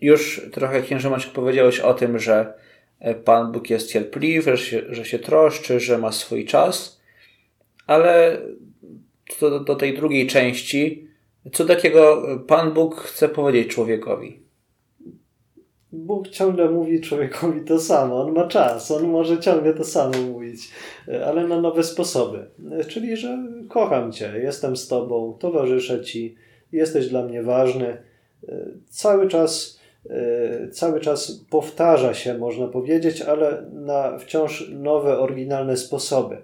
[0.00, 2.54] Już trochę księże Maciek powiedziałeś o tym, że
[3.00, 7.00] e, Pan Bóg jest cierpliwy, że się, że się troszczy, że ma swój czas,
[7.86, 8.38] ale
[9.40, 11.08] do, do tej drugiej części
[11.52, 14.40] co takiego Pan Bóg chce powiedzieć człowiekowi?
[15.92, 18.22] Bóg ciągle mówi człowiekowi to samo.
[18.22, 20.70] On ma czas, on może ciągle to samo mówić,
[21.26, 22.46] ale na nowe sposoby.
[22.88, 26.34] Czyli, że kocham Cię, jestem z Tobą, towarzyszę Ci,
[26.72, 27.96] jesteś dla mnie ważny.
[28.88, 29.77] Cały czas,
[30.72, 36.36] cały czas powtarza się, można powiedzieć, ale na wciąż nowe, oryginalne sposoby.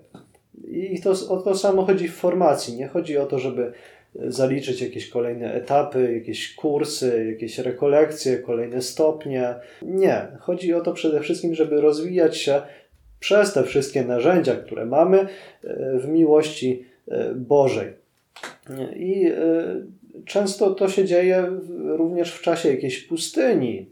[0.68, 2.76] I to, o to samo chodzi w formacji.
[2.76, 3.72] Nie chodzi o to, żeby
[4.14, 9.54] zaliczyć jakieś kolejne etapy, jakieś kursy, jakieś rekolekcje, kolejne stopnie.
[9.82, 10.26] Nie.
[10.40, 12.62] Chodzi o to przede wszystkim, żeby rozwijać się
[13.20, 15.28] przez te wszystkie narzędzia, które mamy e,
[15.98, 17.92] w miłości e, Bożej.
[18.96, 19.34] I e,
[20.24, 23.90] często to się dzieje również w czasie jakiejś pustyni.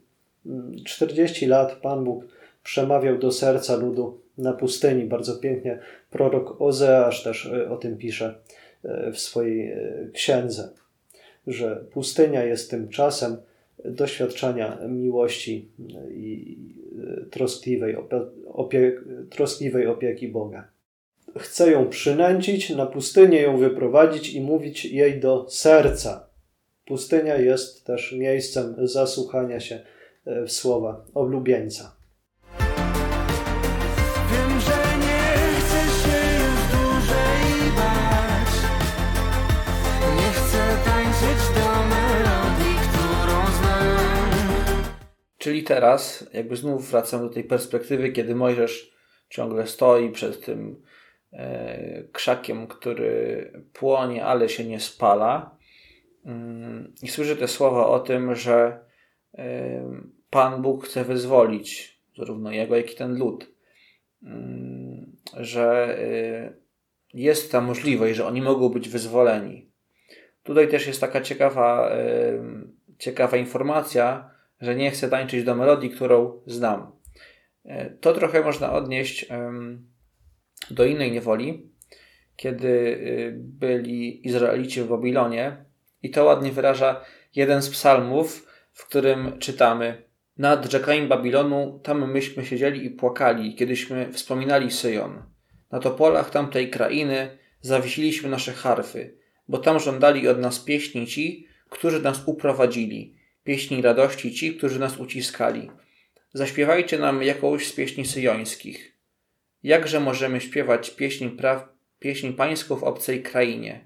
[0.84, 2.24] 40 lat Pan Bóg
[2.64, 5.04] przemawiał do serca ludu na pustyni.
[5.04, 5.78] Bardzo pięknie
[6.10, 8.34] prorok Ozeasz też o tym pisze
[9.12, 10.68] w swojej e, księdze,
[11.46, 13.36] że pustynia jest tym czasem
[13.84, 15.68] doświadczania miłości
[16.10, 16.58] i
[17.30, 17.96] troskliwej,
[18.46, 20.71] opie, troskliwej opieki Boga.
[21.38, 26.32] Chce ją przynęcić, na pustynię ją wyprowadzić i mówić jej do serca.
[26.86, 29.80] Pustynia jest też miejscem zasłuchania się
[30.26, 31.96] e, w słowa oblubieńca.
[34.32, 35.24] Wiem, że nie
[35.60, 38.52] chcę się już dłużej bać
[40.16, 44.92] Nie chcę tańczyć do melodii, którą znam
[45.38, 48.92] Czyli teraz, jakby znów wracam do tej perspektywy, kiedy Mojżesz
[49.28, 50.82] ciągle stoi przed tym
[52.12, 55.56] krzakiem, który płonie, ale się nie spala.
[56.24, 58.80] Mm, I słyszy te słowa o tym, że
[59.34, 63.52] e, Pan Bóg chce wyzwolić zarówno jego, jak i ten lud.
[64.22, 66.52] Mm, że e,
[67.14, 69.70] jest ta możliwość, że oni mogą być wyzwoleni.
[70.42, 72.42] Tutaj też jest taka ciekawa, e,
[72.98, 76.92] ciekawa informacja, że nie chcę tańczyć do melodii, którą znam.
[77.64, 79.26] E, To trochę można odnieść
[80.72, 81.70] do innej niewoli,
[82.36, 85.64] kiedy y, byli Izraelici w Babilonie
[86.02, 87.04] i to ładnie wyraża
[87.34, 90.02] jeden z psalmów, w którym czytamy
[90.38, 95.22] Nad rzekami Babilonu tam myśmy siedzieli i płakali, kiedyśmy wspominali Syjon.
[95.70, 99.16] Na topolach tamtej krainy zawiesiliśmy nasze harfy,
[99.48, 104.98] bo tam żądali od nas pieśni ci, którzy nas uprowadzili, pieśni radości ci, którzy nas
[104.98, 105.70] uciskali.
[106.32, 108.91] Zaśpiewajcie nam jakąś z pieśni syjońskich.
[109.62, 113.84] Jakże możemy śpiewać pieśń, praw, pieśń pańską w obcej krainie?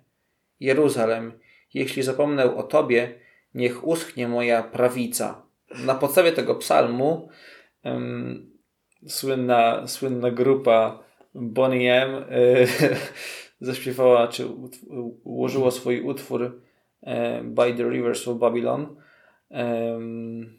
[0.61, 1.33] Jeruzalem,
[1.75, 3.15] jeśli zapomnę o Tobie,
[3.55, 5.43] niech uschnie moja prawica.
[5.87, 7.29] Na podstawie tego psalmu
[7.83, 8.51] em,
[9.07, 12.25] słynna, słynna grupa Bonnie M e,
[13.61, 14.47] zaśpiewała, czy
[15.25, 16.61] ułożyła swój utwór
[17.03, 18.97] e, By the Rivers of Babylon.
[19.51, 20.59] Em,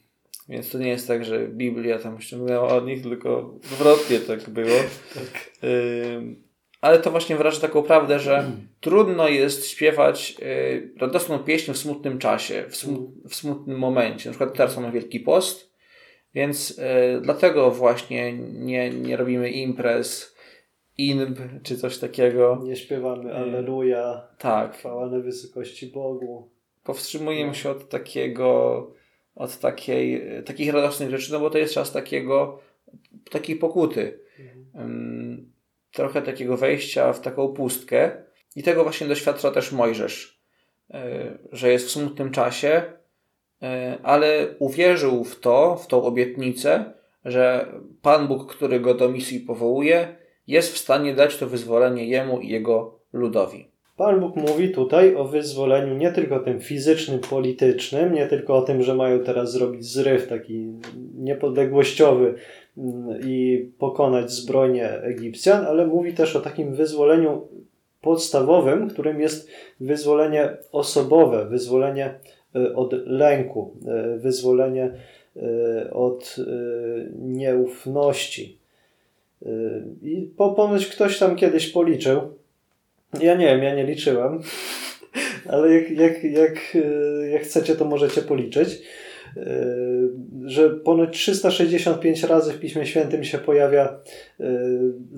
[0.49, 4.75] więc to nie jest tak, że Biblia tam ściągnęła od nich, tylko odwrotnie tak było.
[6.15, 6.43] Ym,
[6.81, 12.19] ale to właśnie wyraża taką prawdę, że trudno jest śpiewać y, radosną pieśń w smutnym
[12.19, 14.29] czasie, w, smu- w smutnym momencie.
[14.29, 15.73] Na przykład teraz mamy Wielki Post,
[16.33, 20.35] więc y, dlatego właśnie nie, nie robimy imprez,
[20.97, 22.61] inb czy coś takiego.
[22.63, 26.49] Nie śpiewamy Alleluja, Tak, chwała na wysokości Bogu.
[26.83, 28.81] powstrzymujemy się od takiego,
[29.37, 32.59] od takiej, takich radosnych rzeczy, no bo to jest czas takiego,
[33.31, 34.19] takiej pokuty.
[34.75, 35.51] Ym,
[35.91, 38.11] trochę takiego wejścia w taką pustkę
[38.55, 40.41] i tego właśnie doświadcza też Mojżesz,
[40.89, 40.93] y,
[41.51, 42.83] że jest w smutnym czasie,
[43.63, 43.67] y,
[44.03, 46.93] ale uwierzył w to, w tą obietnicę,
[47.25, 47.71] że
[48.01, 50.15] Pan Bóg, który go do misji powołuje,
[50.47, 53.71] jest w stanie dać to wyzwolenie jemu i jego ludowi.
[53.97, 58.83] Pan Bóg mówi tutaj o wyzwoleniu nie tylko tym fizycznym, politycznym, nie tylko o tym,
[58.83, 60.73] że mają teraz zrobić zryw taki
[61.15, 62.33] niepodległościowy
[62.77, 67.47] mm, i pokonać zbrojnie Egipcjan, ale mówi też o takim wyzwoleniu
[68.01, 72.13] podstawowym, którym jest wyzwolenie osobowe, wyzwolenie
[72.55, 73.73] y, od lęku,
[74.15, 74.91] y, wyzwolenie
[75.35, 76.35] y, od
[77.19, 78.57] nieufności.
[80.01, 82.21] I po- ponoć ktoś tam kiedyś policzył,
[83.13, 84.41] ja nie wiem, ja nie liczyłem,
[85.49, 88.81] ale jak, jak, jak, y, jak chcecie, to możecie policzyć,
[89.37, 89.41] y,
[90.45, 93.99] że ponad 365 razy w Piśmie Świętym się pojawia
[94.39, 94.45] y,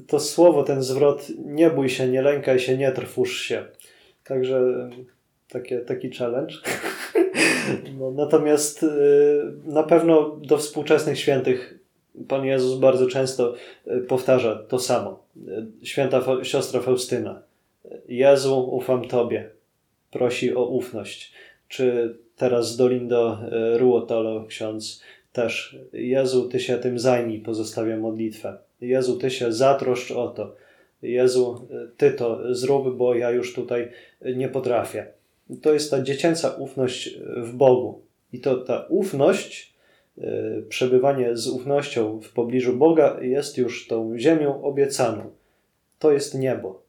[0.07, 3.65] to słowo, ten zwrot nie bój się, nie lękaj się, nie trwóż się.
[4.23, 4.89] Także
[5.49, 6.53] takie, taki challenge.
[7.99, 8.85] No, natomiast
[9.65, 11.79] na pewno do współczesnych świętych
[12.27, 13.53] Pan Jezus bardzo często
[14.07, 15.23] powtarza to samo.
[15.83, 17.41] Święta siostra Faustyna.
[18.07, 19.49] Jezu, ufam Tobie.
[20.11, 21.33] Prosi o ufność.
[21.67, 25.01] Czy teraz Dolindo e, Ruotolo, ksiądz,
[25.33, 25.77] też.
[25.93, 28.57] Jezu, Ty się tym zajmij, pozostawia modlitwę.
[28.81, 30.55] Jezu, Ty się zatroszcz o to.
[31.01, 33.91] Jezu, e, Ty to zrób, bo ja już tutaj
[34.35, 35.07] nie potrafię.
[35.61, 38.01] To jest ta dziecięca ufność w Bogu.
[38.33, 39.73] I to ta ufność,
[40.17, 45.31] e, przebywanie z ufnością w pobliżu Boga jest już tą ziemią obiecaną.
[45.99, 46.88] To jest niebo.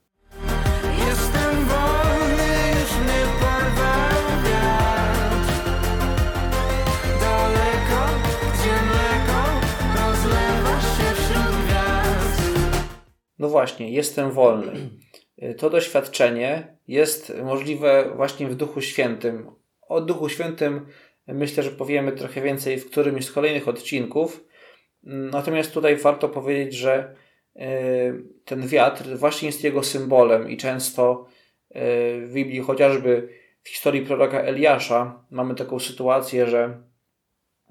[13.41, 14.72] No właśnie, jestem wolny.
[15.59, 19.51] To doświadczenie jest możliwe właśnie w Duchu Świętym.
[19.82, 20.86] O Duchu Świętym
[21.26, 24.45] myślę, że powiemy trochę więcej w którymś z kolejnych odcinków.
[25.03, 27.14] Natomiast tutaj warto powiedzieć, że
[27.57, 27.61] y,
[28.45, 31.74] ten wiatr właśnie jest jego symbolem i często y,
[32.26, 33.28] w Biblii, chociażby
[33.62, 36.82] w historii proroka Eliasza, mamy taką sytuację, że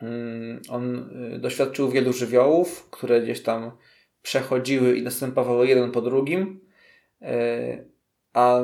[0.02, 3.72] mm, on y, doświadczył wielu żywiołów, które gdzieś tam
[4.22, 6.60] przechodziły i następowały jeden po drugim.
[7.22, 7.84] e,
[8.34, 8.64] a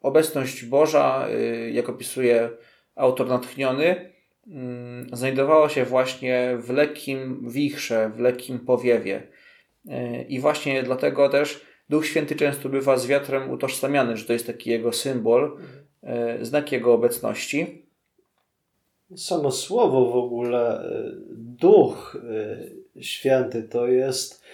[0.00, 2.50] obecność Boża, e, jak opisuje
[2.94, 4.12] autor natchniony,
[4.46, 9.22] mm, znajdowała się właśnie w lekkim wichrze, w lekkim powiewie.
[9.88, 14.46] E, I właśnie dlatego też Duch Święty często bywa z wiatrem utożsamiany, że to jest
[14.46, 15.58] taki jego symbol,
[16.40, 17.86] znak jego obecności.
[19.16, 20.90] Samo słowo w ogóle,
[21.30, 22.16] duch
[23.00, 24.44] święty, to jest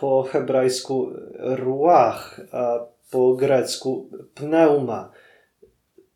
[0.00, 5.12] po hebrajsku ruach, a po grecku pneuma.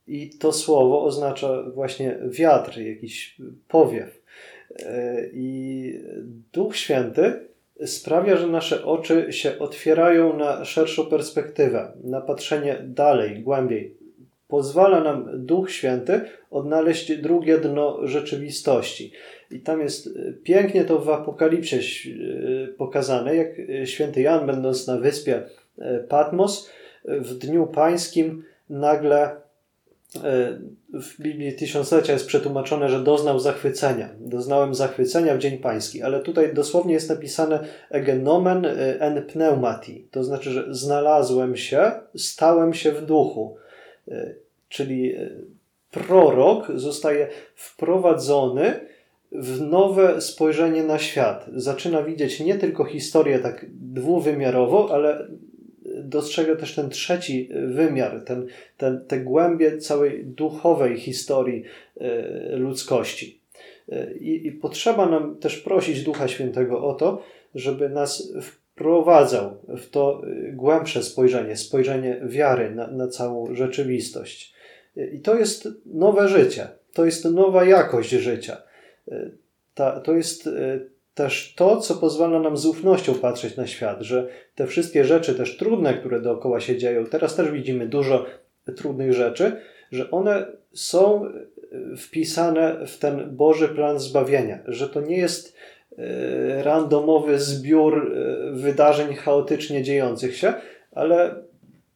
[0.06, 3.36] I to słowo oznacza właśnie wiatr, jakiś
[3.68, 4.22] powiew.
[5.32, 6.00] I
[6.52, 7.48] Duch Święty
[7.86, 13.96] sprawia, że nasze oczy się otwierają na szerszą perspektywę, na patrzenie dalej, głębiej,
[14.48, 16.20] pozwala nam Duch Święty
[16.50, 19.12] odnaleźć drugie dno rzeczywistości.
[19.50, 24.86] I tam jest e, pięknie to w Apokalipsie e, pokazane, jak e, święty Jan, będąc
[24.86, 25.42] na wyspie
[26.08, 26.70] Patmos,
[27.04, 29.36] w dniu pańskim nagle
[30.92, 34.08] w Biblii Tysiąclecia jest przetłumaczone, że doznał zachwycenia.
[34.20, 38.66] Doznałem zachwycenia w dzień pański, ale tutaj dosłownie jest napisane egenomen
[38.98, 40.08] en pneumati.
[40.10, 43.56] To znaczy, że znalazłem się, stałem się w duchu
[44.68, 45.30] czyli e,
[45.90, 48.80] prorok zostaje wprowadzony
[49.32, 51.46] w nowe spojrzenie na świat.
[51.54, 55.28] Zaczyna widzieć nie tylko historię tak dwuwymiarowo, ale
[56.02, 58.46] dostrzega też ten trzeci wymiar, ten,
[58.76, 61.64] ten, te głębie całej duchowej historii
[62.00, 63.40] e, ludzkości.
[63.92, 67.22] E, I, I potrzeba nam też prosić Ducha Świętego o to,
[67.54, 68.32] żeby nas
[68.74, 70.22] wprowadzał w to
[70.52, 74.54] głębsze spojrzenie, spojrzenie wiary na, na całą rzeczywistość.
[75.12, 78.56] I to jest nowe życie, to jest nowa jakość życia.
[79.74, 80.80] Ta, to jest e,
[81.14, 85.56] też to, co pozwala nam z ufnością patrzeć na świat, że te wszystkie rzeczy, też
[85.56, 88.26] trudne, które dookoła się dzieją, teraz też widzimy dużo
[88.76, 89.56] trudnych rzeczy,
[89.92, 91.24] że one są
[91.96, 95.56] wpisane w ten Boży plan zbawienia, że to nie jest
[96.62, 98.14] randomowy zbiór
[98.52, 100.52] wydarzeń chaotycznie dziejących się,
[100.92, 101.34] ale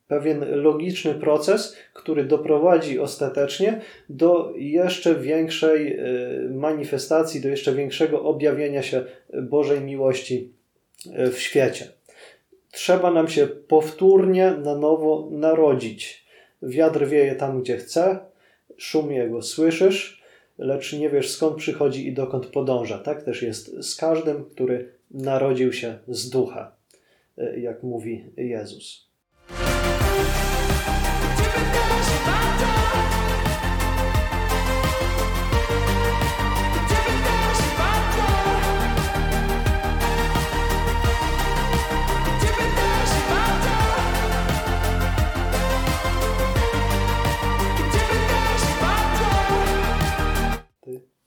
[0.09, 6.03] pewien logiczny proces, który doprowadzi ostatecznie do jeszcze większej e,
[6.51, 9.05] manifestacji, do jeszcze większego objawienia się
[9.43, 10.53] Bożej miłości
[11.33, 11.89] w świecie.
[12.71, 16.25] Trzeba nam się powtórnie na nowo narodzić.
[16.63, 18.19] Wiatr wieje tam, gdzie chce,
[18.77, 20.18] szum jego słyszysz,
[20.59, 22.99] lecz nie wiesz skąd przychodzi i dokąd podąża.
[22.99, 26.77] Tak też jest z każdym, który narodził się z ducha,
[27.39, 29.09] e, jak mówi Jezus.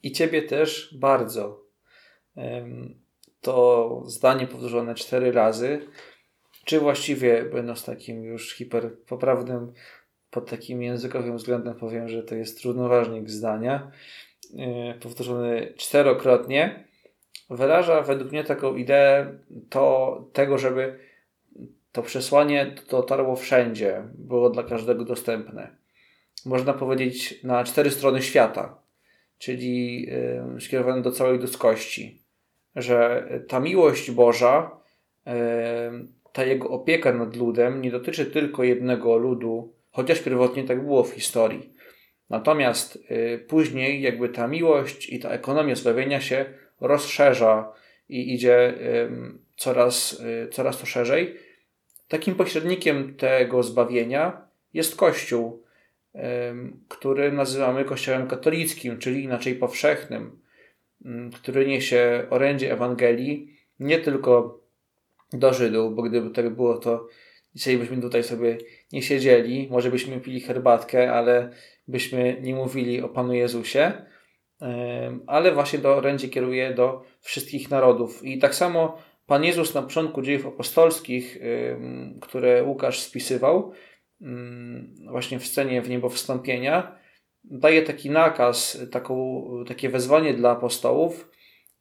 [0.04, 1.62] I ciebie też bardzo.
[3.41, 5.88] To zdanie powtórzone cztery razy,
[6.66, 9.74] czy właściwie będąc takim już hiperpoprawnym
[10.32, 13.91] pod takim językowym względem powiem, że to jest równoważnik zdania,
[14.58, 16.84] e, powtórzony czterokrotnie,
[17.49, 19.39] wyraża według mnie taką ideę
[19.70, 20.99] to, tego, żeby
[21.91, 25.76] to przesłanie dotarło wszędzie, było dla każdego dostępne.
[26.45, 28.81] Można powiedzieć na cztery strony świata,
[29.42, 30.08] czyli
[30.60, 32.22] skierowane do całej ludzkości,
[32.76, 34.72] że ta miłość Boża,
[36.34, 41.14] ta jego opieka nad ludem nie dotyczy tylko jednego ludu, chociaż pierwotnie tak było w
[41.14, 41.74] historii.
[42.30, 46.46] Natomiast y, później jakby ta miłość i ta ekonomia zbawienia się
[46.82, 47.74] rozszerza
[48.10, 48.74] i idzie
[49.56, 51.38] coraz, y, coraz to szerzej.
[52.08, 55.64] Takim pośrednikiem tego zbawienia jest Kościół,
[56.88, 60.39] który nazywamy Kościołem katolickim, czyli inaczej powszechnym,
[61.34, 64.59] który niesie orędzie Ewangelii nie tylko
[65.34, 67.07] do Żydów, bo gdyby tak było, to
[67.55, 68.57] dzisiaj byśmy tutaj sobie
[68.91, 71.49] nie siedzieli, może byśmy pili herbatkę, ale
[71.88, 73.91] byśmy nie mówili o Panu Jezusie,
[75.28, 78.24] ale właśnie to orędzie kieruje do wszystkich narodów.
[78.24, 78.97] I tak samo
[79.28, 81.38] Pan Jezus na początku dziejów apostolskich,
[82.22, 83.72] które Łukasz spisywał,
[85.09, 86.95] właśnie w scenie w niebo wstąpienia,
[87.43, 91.30] daje taki nakaz, taką, takie wezwanie dla apostołów,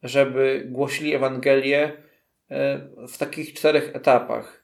[0.03, 2.03] żeby głosili Ewangelię
[2.49, 4.61] e, w takich czterech etapach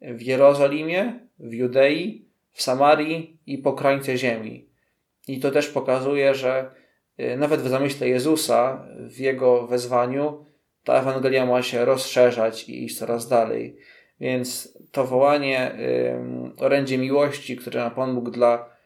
[0.00, 4.68] w Jerozolimie, w Judei, w Samarii i po krańce ziemi.
[5.28, 6.70] I to też pokazuje, że
[7.20, 10.46] y, nawet w zamyśle Jezusa, w jego wezwaniu,
[10.84, 13.76] ta Ewangelia ma się rozszerzać i iść coraz dalej.
[14.20, 15.72] Więc to wołanie
[16.14, 18.78] ym, orędzie miłości, które ma Pan Bóg dla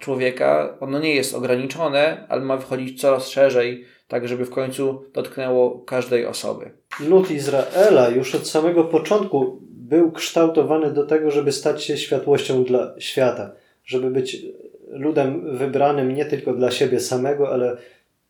[0.00, 5.78] człowieka, ono nie jest ograniczone, ale ma wychodzić coraz szerzej, tak żeby w końcu dotknęło
[5.78, 6.70] każdej osoby.
[7.00, 12.94] Lud Izraela już od samego początku był kształtowany do tego, żeby stać się światłością dla
[12.98, 13.52] świata,
[13.84, 14.46] żeby być
[14.88, 17.76] ludem wybranym nie tylko dla siebie samego, ale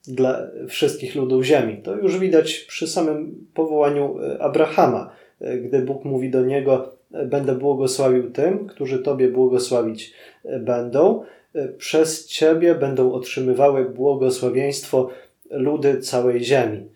[0.07, 0.39] dla
[0.69, 1.83] wszystkich ludów ziemi.
[1.83, 7.55] To już widać przy samym powołaniu e, Abrahama, gdy Bóg mówi do niego: e, Będę
[7.55, 10.14] błogosławił tym, którzy Tobie błogosławić
[10.61, 11.24] będą.
[11.78, 15.11] Przez Ciebie będą otrzymywały błogosławieństwo
[15.51, 16.88] ludy całej ziemi.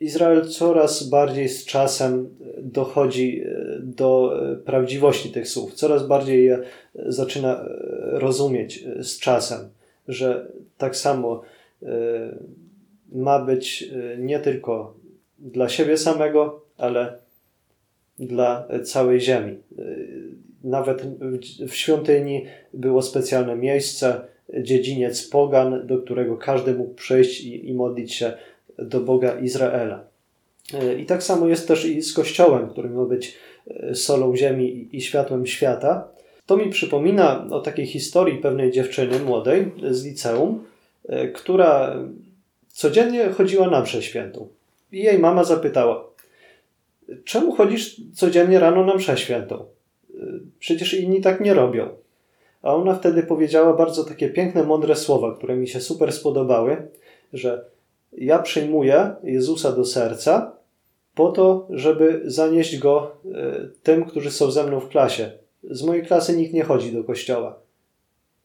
[0.00, 2.28] Izrael coraz bardziej z czasem
[2.58, 3.44] dochodzi
[3.80, 6.58] do prawdziwości tych słów, coraz bardziej je
[6.94, 7.64] zaczyna
[8.12, 9.68] rozumieć z czasem,
[10.08, 10.46] że
[10.78, 11.42] tak samo
[13.12, 14.94] ma być nie tylko
[15.38, 17.18] dla siebie samego, ale
[18.18, 19.56] dla całej ziemi.
[20.64, 21.02] Nawet
[21.68, 24.20] w świątyni było specjalne miejsce,
[24.60, 28.32] dziedziniec pogan, do którego każdy mógł przejść i, i modlić się
[28.78, 30.04] do Boga Izraela.
[30.98, 33.38] I tak samo jest też i z Kościołem, który ma być
[33.94, 36.08] solą ziemi i światłem świata.
[36.46, 40.64] To mi przypomina o takiej historii pewnej dziewczyny młodej z liceum,
[41.08, 41.96] e, która
[42.68, 44.48] codziennie chodziła na mszę świętą.
[44.92, 46.04] I jej mama zapytała,
[47.24, 49.54] czemu chodzisz codziennie rano na mszę świętą?
[49.54, 50.24] E,
[50.58, 51.88] przecież inni tak nie robią.
[52.62, 56.76] A ona wtedy powiedziała bardzo takie piękne, mądre słowa, które mi się super spodobały,
[57.32, 57.64] że
[58.12, 60.56] ja przyjmuję Jezusa do serca
[61.14, 65.30] po to, żeby zanieść go e, tym, którzy są ze mną w klasie,
[65.70, 67.58] z mojej klasy nikt nie chodzi do kościoła.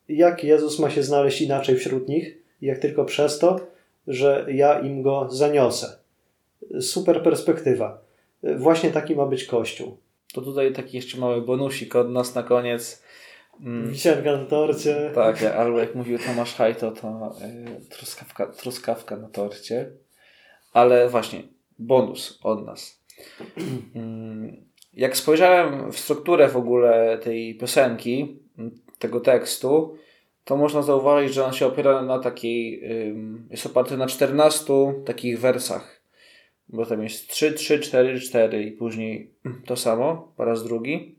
[0.10, 3.60] Jak Jezus ma się znaleźć inaczej wśród nich, jak tylko przez to,
[4.08, 5.98] że ja im go zaniosę?
[6.82, 8.07] Super perspektywa.
[8.44, 9.98] Właśnie taki ma być Kościół.
[10.34, 13.04] To tutaj taki jeszcze mały bonusik od nas na koniec.
[13.62, 13.90] Mm.
[13.90, 15.12] Wisienka na torcie.
[15.16, 17.36] Tak, albo jak mówił Tomasz Hajto, to
[17.78, 19.92] y, truskawka, truskawka na torcie.
[20.74, 21.44] Ale właśnie,
[21.80, 23.04] bonus od nas.
[23.96, 28.40] Mm, jak spojrzałem w strukturę w ogóle tej piosenki,
[29.00, 29.98] tego tekstu,
[30.44, 32.84] to można zauważyć, że on się opiera na takiej,
[33.50, 34.74] jest oparty na 14
[35.06, 35.97] takich wersach.
[36.70, 39.32] Bo tam jest 3, 3, 4, 4 i później
[39.66, 41.16] to samo po raz drugi.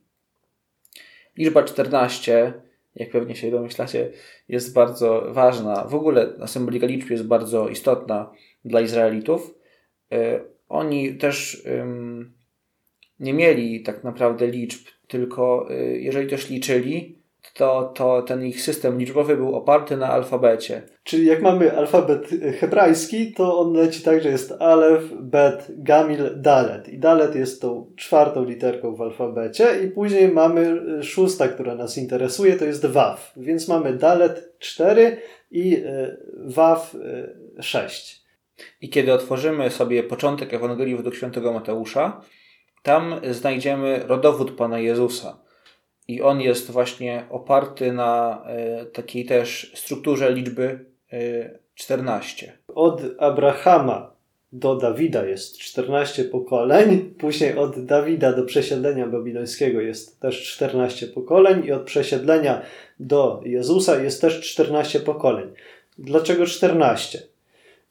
[1.37, 2.53] Liczba 14,
[2.95, 4.11] jak pewnie się domyślacie,
[4.49, 5.85] jest bardzo ważna.
[5.85, 8.33] W ogóle symbolika liczb jest bardzo istotna
[8.65, 9.55] dla Izraelitów.
[10.13, 11.63] E, oni też
[13.21, 17.19] nie mieli tak naprawdę liczb, tylko y, jeżeli też liczyli,
[17.59, 20.83] to, to ten ich system liczbowy był oparty na alfabecie.
[21.03, 22.29] Czyli jak mamy alfabet
[22.61, 26.89] hebrajski, to on leci tak, że jest alef, bet, gamil, dalet.
[26.89, 32.57] I dalet jest tą czwartą literką w alfabecie i później mamy szósta, która nas interesuje,
[32.57, 33.33] to jest waw.
[33.37, 35.17] Więc mamy dalet 4
[35.51, 36.97] i y, waw
[37.61, 38.25] 6.
[38.81, 42.21] I kiedy otworzymy sobie początek Ewangelii według świętego Mateusza,
[42.83, 45.48] tam znajdziemy rodowód Pana Jezusa.
[46.09, 50.85] I on jest właśnie oparty na e, takiej też strukturze liczby
[51.75, 52.53] 14.
[52.71, 54.13] E, od Abrahama
[54.53, 61.65] do Dawida jest 14 pokoleń, później od Dawida do przesiedlenia babilońskiego jest też 14 pokoleń
[61.65, 62.63] i od przesiedlenia
[63.01, 65.53] do Jezusa jest też 14 pokoleń.
[65.99, 67.23] Dlaczego 14?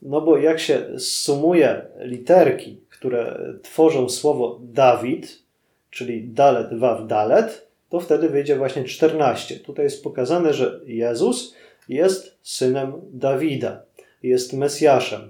[0.01, 5.43] No bo jak się sumuje literki które tworzą słowo Dawid,
[5.89, 9.59] czyli Dalet, Waw, Dalet, to wtedy wyjdzie właśnie 14.
[9.59, 11.55] Tutaj jest pokazane, że Jezus
[11.89, 13.83] jest synem Dawida,
[14.23, 15.29] jest Mesjaszem,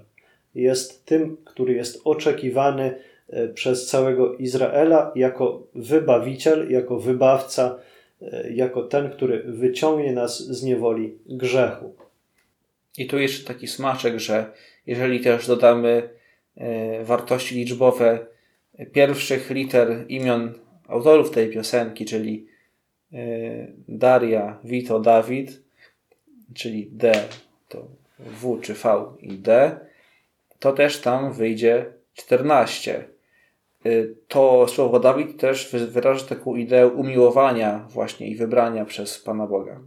[0.54, 2.94] jest tym, który jest oczekiwany
[3.28, 7.78] e, przez całego Izraela jako wybawiciel, jako wybawca,
[8.22, 11.94] e, jako ten, który wyciągnie nas z niewoli grzechu.
[12.98, 14.52] I tu jeszcze taki smaczek, że
[14.86, 16.18] jeżeli też dodamy
[16.58, 18.26] E, wartości liczbowe
[18.92, 20.52] pierwszych liter imion
[20.88, 22.46] autorów tej piosenki, czyli
[23.88, 25.62] Daria, Vito, Dawid,
[26.54, 27.12] czyli D
[27.68, 27.86] to
[28.18, 29.78] W czy V i D,
[30.58, 33.08] to też tam wyjdzie 14.
[33.84, 33.90] E,
[34.28, 39.80] to słowo Dawid też wyraża taką ideę umiłowania właśnie i wybrania przez Pana Boga.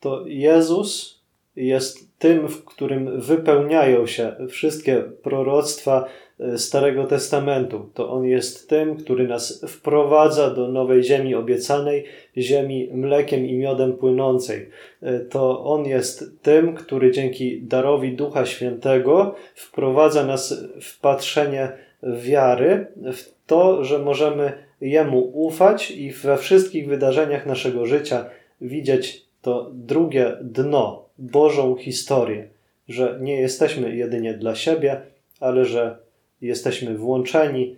[0.00, 1.20] To Jezus
[1.56, 6.08] jest tym, w którym wypełniają się wszystkie proroctwa e,
[6.56, 7.90] Starego Testamentu.
[7.94, 12.04] To On jest tym, który nas wprowadza do nowej ziemi obiecanej,
[12.36, 14.68] ziemi mlekiem i miodem płynącej.
[15.02, 21.72] E, to On jest tym, który dzięki darowi Ducha Świętego wprowadza nas w patrzenie
[22.02, 28.24] wiary, w to, że możemy Jemu ufać i we wszystkich wydarzeniach naszego życia
[28.60, 32.48] widzieć to drugie dno, Bożą historię,
[32.88, 35.00] że nie jesteśmy jedynie dla siebie,
[35.40, 35.98] ale że
[36.42, 37.76] jesteśmy włączeni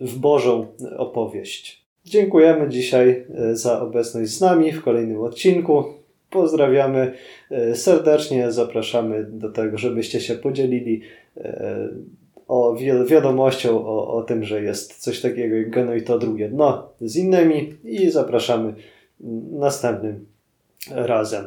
[0.00, 0.66] w Bożą
[0.96, 1.84] opowieść.
[2.04, 5.84] Dziękujemy dzisiaj e, za obecność z nami w kolejnym odcinku.
[6.30, 7.12] Pozdrawiamy
[7.50, 11.00] e, serdecznie, zapraszamy do tego, żebyście się podzielili
[11.36, 11.88] e,
[12.48, 16.48] o wi- wiadomością o, o tym, że jest coś takiego jak Geno i to drugie
[16.48, 18.74] dno z innymi i zapraszamy
[19.50, 20.26] następnym
[20.90, 21.44] razem.